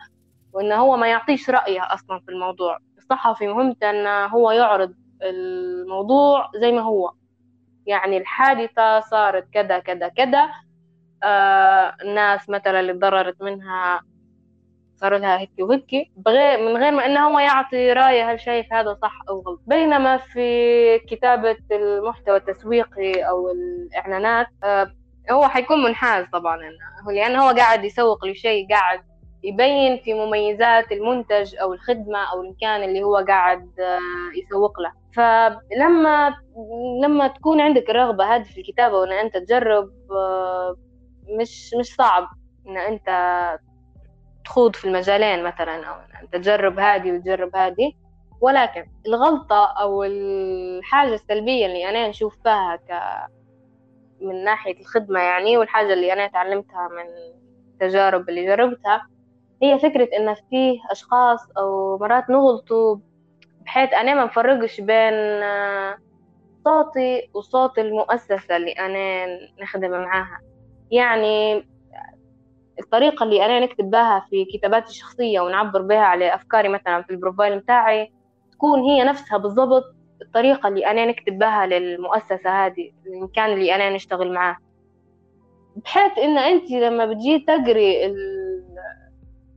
[0.54, 2.78] وأنه هو ما يعطيش رأيه أصلا في الموضوع.
[2.98, 7.12] الصحفي مهمته أنه هو يعرض الموضوع زي ما هو.
[7.86, 10.50] يعني الحادثة صارت كذا كذا كذا
[11.26, 14.02] آه الناس مثلا اللي تضررت منها
[14.96, 18.98] صار لها هيك وهيك بغير من غير ما إنه هو يعطي رايه هل شايف هذا
[19.02, 19.62] صح أو غلط.
[19.68, 24.92] بينما في كتابة المحتوى التسويقي أو الإعلانات آه
[25.32, 26.58] هو حيكون منحاز طبعا
[27.14, 29.00] لأنه هو قاعد يسوق لشيء قاعد
[29.44, 34.00] يبين في مميزات المنتج أو الخدمة أو المكان اللي هو قاعد آه
[34.46, 34.92] يسوق له.
[35.16, 36.36] فلما
[37.04, 40.76] لما تكون عندك الرغبه هذه في الكتابة وإن أنت تجرب آه
[41.30, 42.28] مش مش صعب
[42.68, 43.10] إن أنت
[44.46, 47.94] تخوض في المجالين مثلا أو أنت تجرب هذه وتجرب هذه.
[48.42, 52.92] ولكن الغلطة أو الحاجة السلبية اللي أنا نشوف فيها ك
[54.22, 57.06] من ناحية الخدمة يعني والحاجة اللي أنا تعلمتها من
[57.74, 59.08] التجارب اللي جربتها
[59.64, 62.98] هي فكرة إن فيه أشخاص أو مرات نغلطوا
[63.62, 65.14] بحيث أنا ما نفرقش بين
[66.66, 69.26] صوتي وصوت المؤسسة اللي أنا
[69.62, 70.40] نخدم معاها.
[70.92, 71.66] يعني
[72.80, 77.58] الطريقة اللي أنا نكتب بها في كتاباتي الشخصية ونعبر بها على أفكاري مثلا في البروفايل
[77.58, 78.12] متاعي
[78.52, 84.34] تكون هي نفسها بالضبط الطريقة اللي أنا نكتب بها للمؤسسة هذه المكان اللي أنا نشتغل
[84.34, 84.58] معاه.
[85.76, 88.16] بحيث إن أنت لما بتجي تقري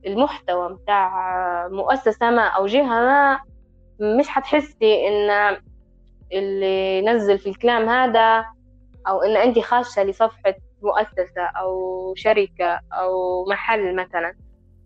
[0.05, 3.39] المحتوى متاع مؤسسة ما أو جهة ما
[3.99, 5.57] مش حتحسي إن
[6.33, 8.45] اللي نزل في الكلام هذا
[9.07, 14.35] أو إن أنت خاشة لصفحة مؤسسة أو شركة أو محل مثلا.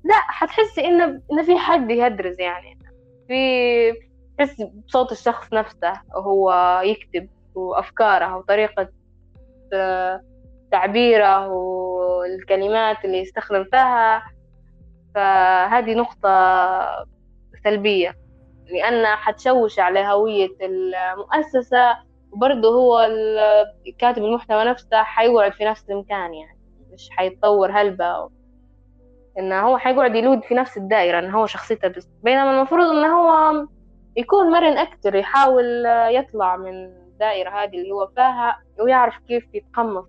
[0.04, 2.80] لا حتحسي إن إن في حد يهدرز يعني.
[3.28, 3.94] في
[4.38, 8.90] تحسي بصوت الشخص نفسه وهو يكتب وأفكاره وطريقة
[9.74, 10.22] آه،
[10.72, 14.24] تعبيره والكلمات اللي يستخدم فيها.
[15.16, 17.06] فهذه نقطة
[17.64, 18.18] سلبية
[18.72, 21.98] لأنها حتشوش على هوية المؤسسة
[22.34, 23.08] وبرضه هو
[23.98, 26.60] كاتب المحتوى نفسه حيقعد في نفس المكان يعني
[26.94, 28.30] مش حيتطور هلبة
[29.40, 32.10] إنه هو حيقعد يدور في نفس الدائرة إنه هو شخصيته بس.
[32.24, 33.54] بينما المفروض إنه هو
[34.18, 40.06] يكون مرن أكتر يحاول يطلع من الدائرة هذه اللي هو فيها ويعرف كيف يتقمص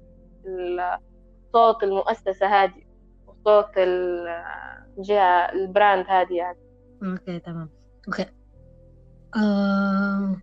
[1.53, 2.83] صوت المؤسسة هذه
[3.27, 6.59] وصوت الجهة ال brand هذه يعني.
[7.03, 7.71] okay تمام.
[8.09, 8.27] okay.
[9.37, 10.37] آه...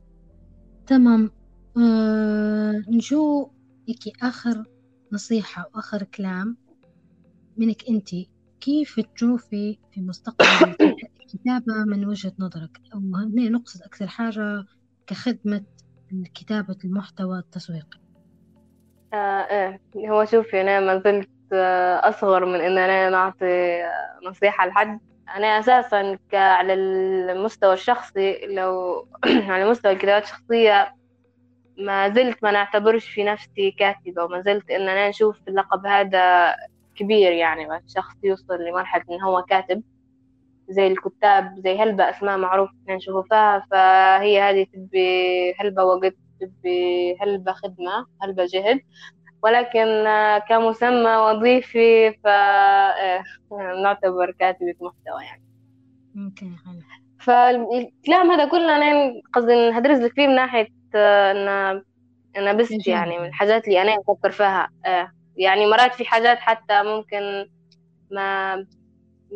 [0.87, 1.31] تمام.
[1.77, 3.47] آه نشوف
[3.87, 4.63] هيك آخر
[5.11, 6.57] نصيحة وآخر كلام
[7.57, 8.09] منك أنت؟
[8.61, 10.75] كيف تشوفي في مستقبل
[11.21, 12.99] الكتابة من وجهة نظرك؟ أو
[13.35, 14.65] نقصد أكثر حاجة
[15.07, 15.63] كخدمة
[16.35, 17.99] كتابة المحتوى التسويقي.
[19.13, 19.81] آه إيه.
[19.95, 23.81] هو شوفي أنا ما زلت آه، أصغر من إن أنا نعطي
[24.27, 24.99] نصيحة لحد.
[25.35, 29.07] أنا أساسا على المستوى الشخصي لو
[29.51, 31.00] على مستوى الكتابات الشخصية
[31.85, 36.55] ما زلت ما نعتبرش في نفسي كاتبة وما زلت إن أنا نشوف اللقب هذا
[36.95, 39.83] كبير يعني شخص يوصل لمرحلة إن هو كاتب.
[40.69, 47.51] زي الكتاب زي هلبة أسماء معروف نشوفها فيها فهي هذه تبي هلبة وقت تبي هلبة
[47.51, 48.81] خدمة هلبة جهد.
[49.43, 50.05] ولكن
[50.49, 52.11] كمسمى وظيفي
[53.49, 55.43] فنعتبر كاتبة محتوى يعني.
[56.17, 56.51] أوكي
[57.19, 61.83] فالكلام هذا كله أنا قصدي هدرس لك فيه من ناحية ان
[62.37, 65.11] أنا بس يعني من الحاجات اللي أنا أفكر فيها آه.
[65.37, 67.49] يعني مرات في حاجات حتى ممكن
[68.11, 68.55] ما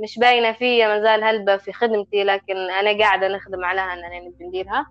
[0.03, 4.45] مش باينة فيا مازال هلبة في خدمتي لكن أنا قاعدة نخدم عليها إن أنا نبي
[4.45, 4.85] نديرها.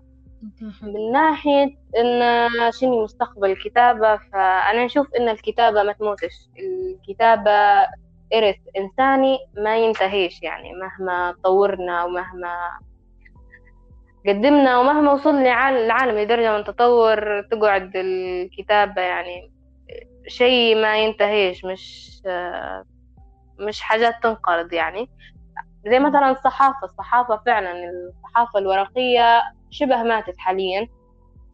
[0.81, 6.33] من ناحية إن شنو مستقبل الكتابة فأنا نشوف إن الكتابة ما تموتش.
[6.59, 7.51] الكتابة
[8.33, 12.79] إرث إنساني ما ينتهيش يعني مهما طورنا ومهما
[14.27, 19.51] قدمنا ومهما وصل العالم لدرجة من التطور تقعد الكتابة يعني
[20.27, 22.11] شيء ما ينتهيش مش
[23.59, 25.09] مش حاجات تنقرض يعني.
[25.85, 30.87] زي مثلا الصحافة الصحافة فعلا الصحافة الورقية شبه ماتت حاليا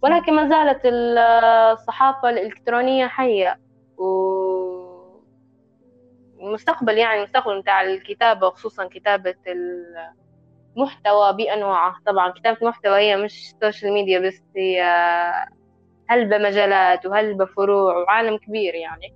[0.01, 3.59] ولكن ما زالت الصحافة الإلكترونية حية
[6.37, 9.35] ومستقبل يعني المستقبل بتاع الكتابة وخصوصا كتابة
[10.75, 11.95] محتوى بأنواعه.
[12.05, 14.83] طبعا كتابة محتوى هي مش سوشيال ميديا بس هي
[16.09, 19.13] هلبة مجالات وهلبة فروع وعالم كبير يعني.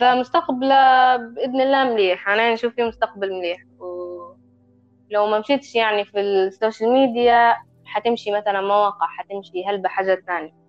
[0.00, 2.28] فمستقبله بإذن الله مليح.
[2.28, 3.60] أنا نشوف فيه مستقبل مليح.
[3.78, 10.60] ولو ما مشيتش يعني في السوشيال ميديا حتمشي مثلا مواقع حتمشي هلبة حاجات ثانية.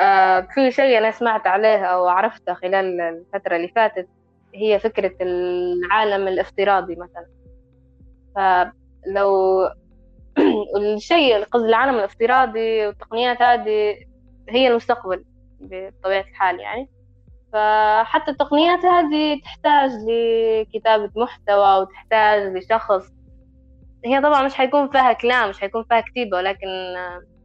[0.00, 4.08] آه في شيء أنا سمعت عليه أو عرفته خلال الفترة اللي فاتت
[4.54, 7.26] هي فكرة العالم الافتراضي مثلا.
[9.04, 9.62] فلو
[10.76, 13.96] الشيء قصد العالم الافتراضي والتقنيات هذه
[14.48, 15.24] هي المستقبل
[15.60, 16.90] بطبيعة الحال يعني.
[17.52, 23.12] فحتى التقنيات هذه تحتاج لكتابة محتوى وتحتاج لشخص.
[24.04, 26.94] هي طبعا مش حيكون فيها كلام مش حيكون فيها كتيبة ولكن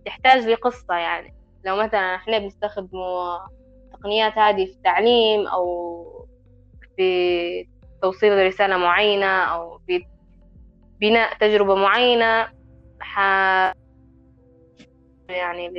[0.06, 1.34] تحتاج لقصة يعني.
[1.66, 3.38] لو مثلا إحنا بنستخدموا
[3.86, 6.28] التقنيات هذه في التعليم أو
[6.98, 7.68] في
[8.02, 10.06] توصيل رسالة معينة أو في
[11.02, 12.48] بناء تجربة معينة
[13.00, 13.20] ح
[15.30, 15.70] يعني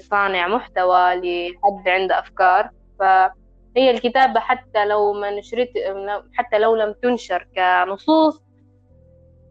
[0.00, 2.70] لصانع محتوى لحد عنده أفكار.
[2.98, 5.70] فهي الكتابة حتى لو ما نشرت
[6.34, 8.42] حتى لو لم تنشر كنصوص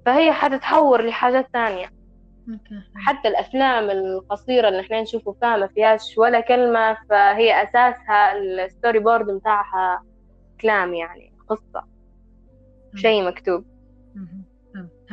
[0.06, 1.90] فهي حتتحور لحاجات تانية.
[2.96, 9.32] حتى الأفلام القصيرة اللي إحنا نشوفه فيها ما فيهاش ولا كلمة فهي أساسها ال storyboard
[9.32, 10.04] متاعها
[10.62, 11.84] كلام يعني قصة.
[12.96, 13.66] شيء مكتوب.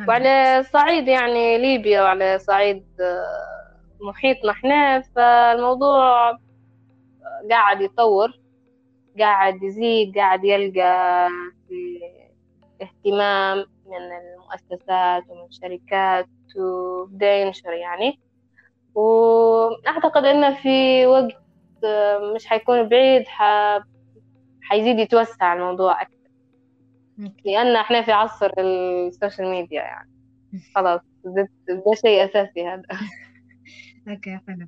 [0.07, 6.31] وعلى صعيد يعني ليبيا وعلى صعيد آه، محيطنا إحنا فالموضوع
[7.49, 8.31] قاعد يتطور
[9.19, 11.29] قاعد يزيد قاعد يلقى
[11.67, 11.99] في
[12.81, 16.27] اهتمام من المؤسسات ومن الشركات
[16.59, 18.19] وبدأ ينشر يعني.
[18.95, 21.37] وأعتقد إنه في وقت
[21.83, 23.43] آه، مش حيكون بعيد ح...
[24.61, 26.20] حيزيد يتوسع الموضوع أكثر.
[27.45, 30.09] لأن إحنا في عصر السوشيال ميديا يعني.
[30.75, 32.83] خلاص ده, ده شيء أساسي هذا.
[34.07, 34.67] okay حلو.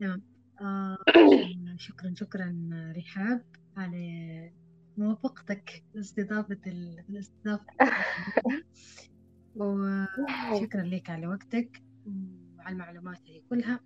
[0.00, 0.22] تمام
[0.60, 0.96] آه
[1.78, 3.44] شكرا شكرا رحاب
[3.76, 4.50] على
[4.96, 7.64] موافقتك لاستضافة الاستضافة
[9.56, 11.82] وشكرا لك على وقتك
[12.58, 13.80] وعلى المعلومات هذه كلها.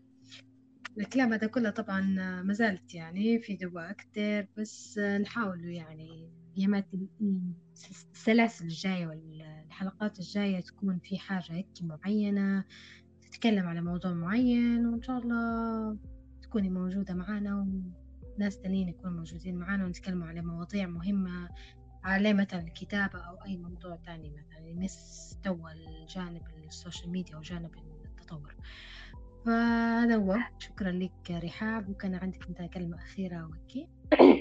[0.99, 2.01] الكلام هذا كله طبعا
[2.43, 6.87] ما زالت يعني في دواء أكتر بس نحاول يعني أيامات
[8.15, 12.65] السلاسل الجاية والحلقات الجاية تكون في حاجة هيك معينة
[13.21, 15.97] تتكلم على موضوع معين وإن شاء الله
[16.43, 17.67] تكوني موجودة معانا
[18.37, 21.49] وناس تانيين يكونوا موجودين معانا ونتكلموا على مواضيع مهمة
[22.05, 27.71] على مثلا الكتابة أو أي موضوع تاني مثلا يمس توا الجانب ال social media وجانب
[28.05, 28.55] التطور.
[29.47, 30.39] فهذا هو.
[30.59, 33.89] شكرا لك رحاب وكان عندك أنت كلمة أخيرة وكي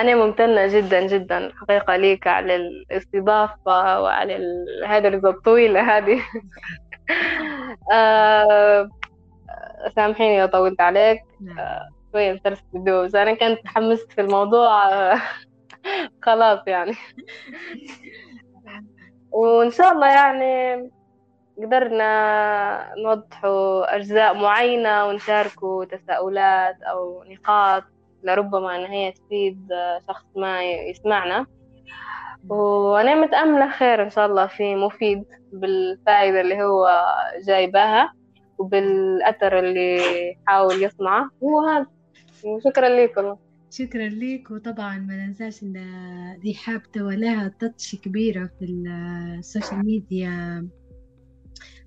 [0.00, 6.22] أنا ممتنة جدا جدا حقيقة لك على الاستضافة وعلى هذه الطويلة هذه.
[7.92, 8.88] آه،
[9.96, 11.20] سامحيني لو طولت عليك.
[11.58, 14.90] آه، شوية بترس بدوز أنا كنت تحمست في الموضوع
[16.24, 16.94] خلاص يعني.
[19.32, 20.90] وإن شاء الله يعني
[21.58, 27.84] قدرنا نوضحوا أجزاء معينة ونشاركوا تساؤلات أو نقاط.
[28.24, 29.68] لربما أن هي تفيد
[30.08, 31.46] شخص ما يسمعنا.
[32.48, 36.88] وأنا متأملة خير إن شاء الله في مفيد بالفائدة اللي هو
[37.46, 38.12] جايباها
[38.58, 40.00] وبالأثر اللي
[40.46, 41.86] حاول يصنعه هو هذا
[42.44, 43.36] وشكرا لكم
[43.70, 44.50] شكرا لك.
[44.50, 45.74] وطبعا ما ننساش إن
[46.42, 50.68] دي حابة ولها touch كبيرة في ال social media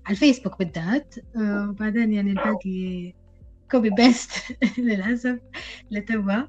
[0.06, 1.14] على الفيسبوك بالذات.
[1.36, 3.12] آه، وبعدين يعني الباقي
[3.74, 4.30] copy paste
[4.78, 5.40] للأسف
[5.90, 6.42] لتوا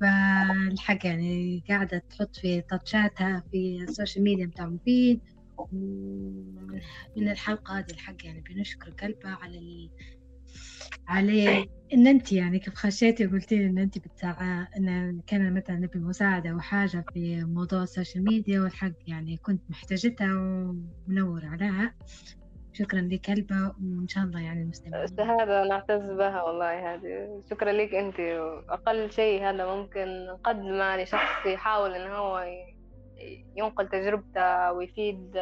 [0.00, 5.20] فالحق يعني قاعدة تحط في تاتشاتها في ال social media بتاع مفيد.
[7.16, 9.90] من الحلقة هذه الحق يعني بنشكر قلبها على ال...
[11.08, 15.98] على إن أنت يعني كيف خشيتي وقلتي لي إن أنت بتساعد إن كان مثلا نبي
[15.98, 21.94] مساعدة أو حاجة في موضوع ال social media والحق يعني كنت محتاجتها ومنور عليها.
[22.72, 27.42] شكرا لك هلبة وإن شاء الله يعني المستمعين شهادة نعتز بها والله هذه.
[27.50, 28.20] شكرا لك أنت.
[28.68, 32.46] أقل شيء هذا ممكن نقدمه لشخص يحاول إن هو
[33.56, 35.40] ينقل تجربته ويفيد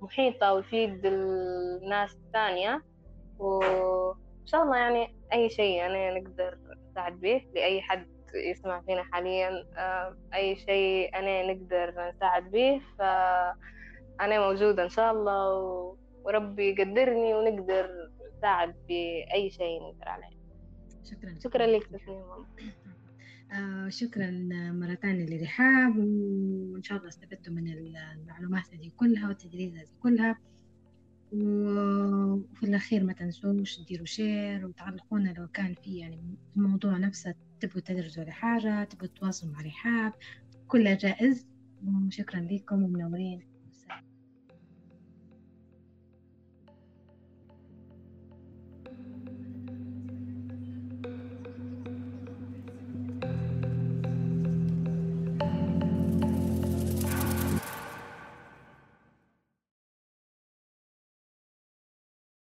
[0.00, 2.82] محيطه ويفيد الناس الثانية.
[3.38, 6.58] وإن شاء الله يعني أي شيء أنا نقدر
[6.90, 9.64] نساعد به لأي حد يسمع فينا حاليا.
[10.34, 15.54] أي شيء أنا نقدر نساعد به فأنا موجودة إن شاء الله.
[15.54, 15.96] و...
[16.28, 20.38] وربي يقدرني ونقدر نساعد بأي شيء نقدر عليه.
[21.04, 21.38] شكرا.
[21.44, 22.24] شكرا لك تسليم
[23.52, 24.30] آه شكرا
[24.72, 30.38] مرة ثانية لرحاب وإن شاء الله استفدتوا من المعلومات هذه كلها والتدريس هذه كلها.
[31.32, 38.22] وفي الأخير ما تنسوش تديروا شير وتعلقونا لو كان في يعني الموضوع نفسه تبغوا تدرسوا
[38.22, 40.12] على حاجة تبغوا تتواصلوا مع رحاب
[40.68, 41.46] كلها جائز.
[41.86, 43.57] وشكرا لكم ومنورين.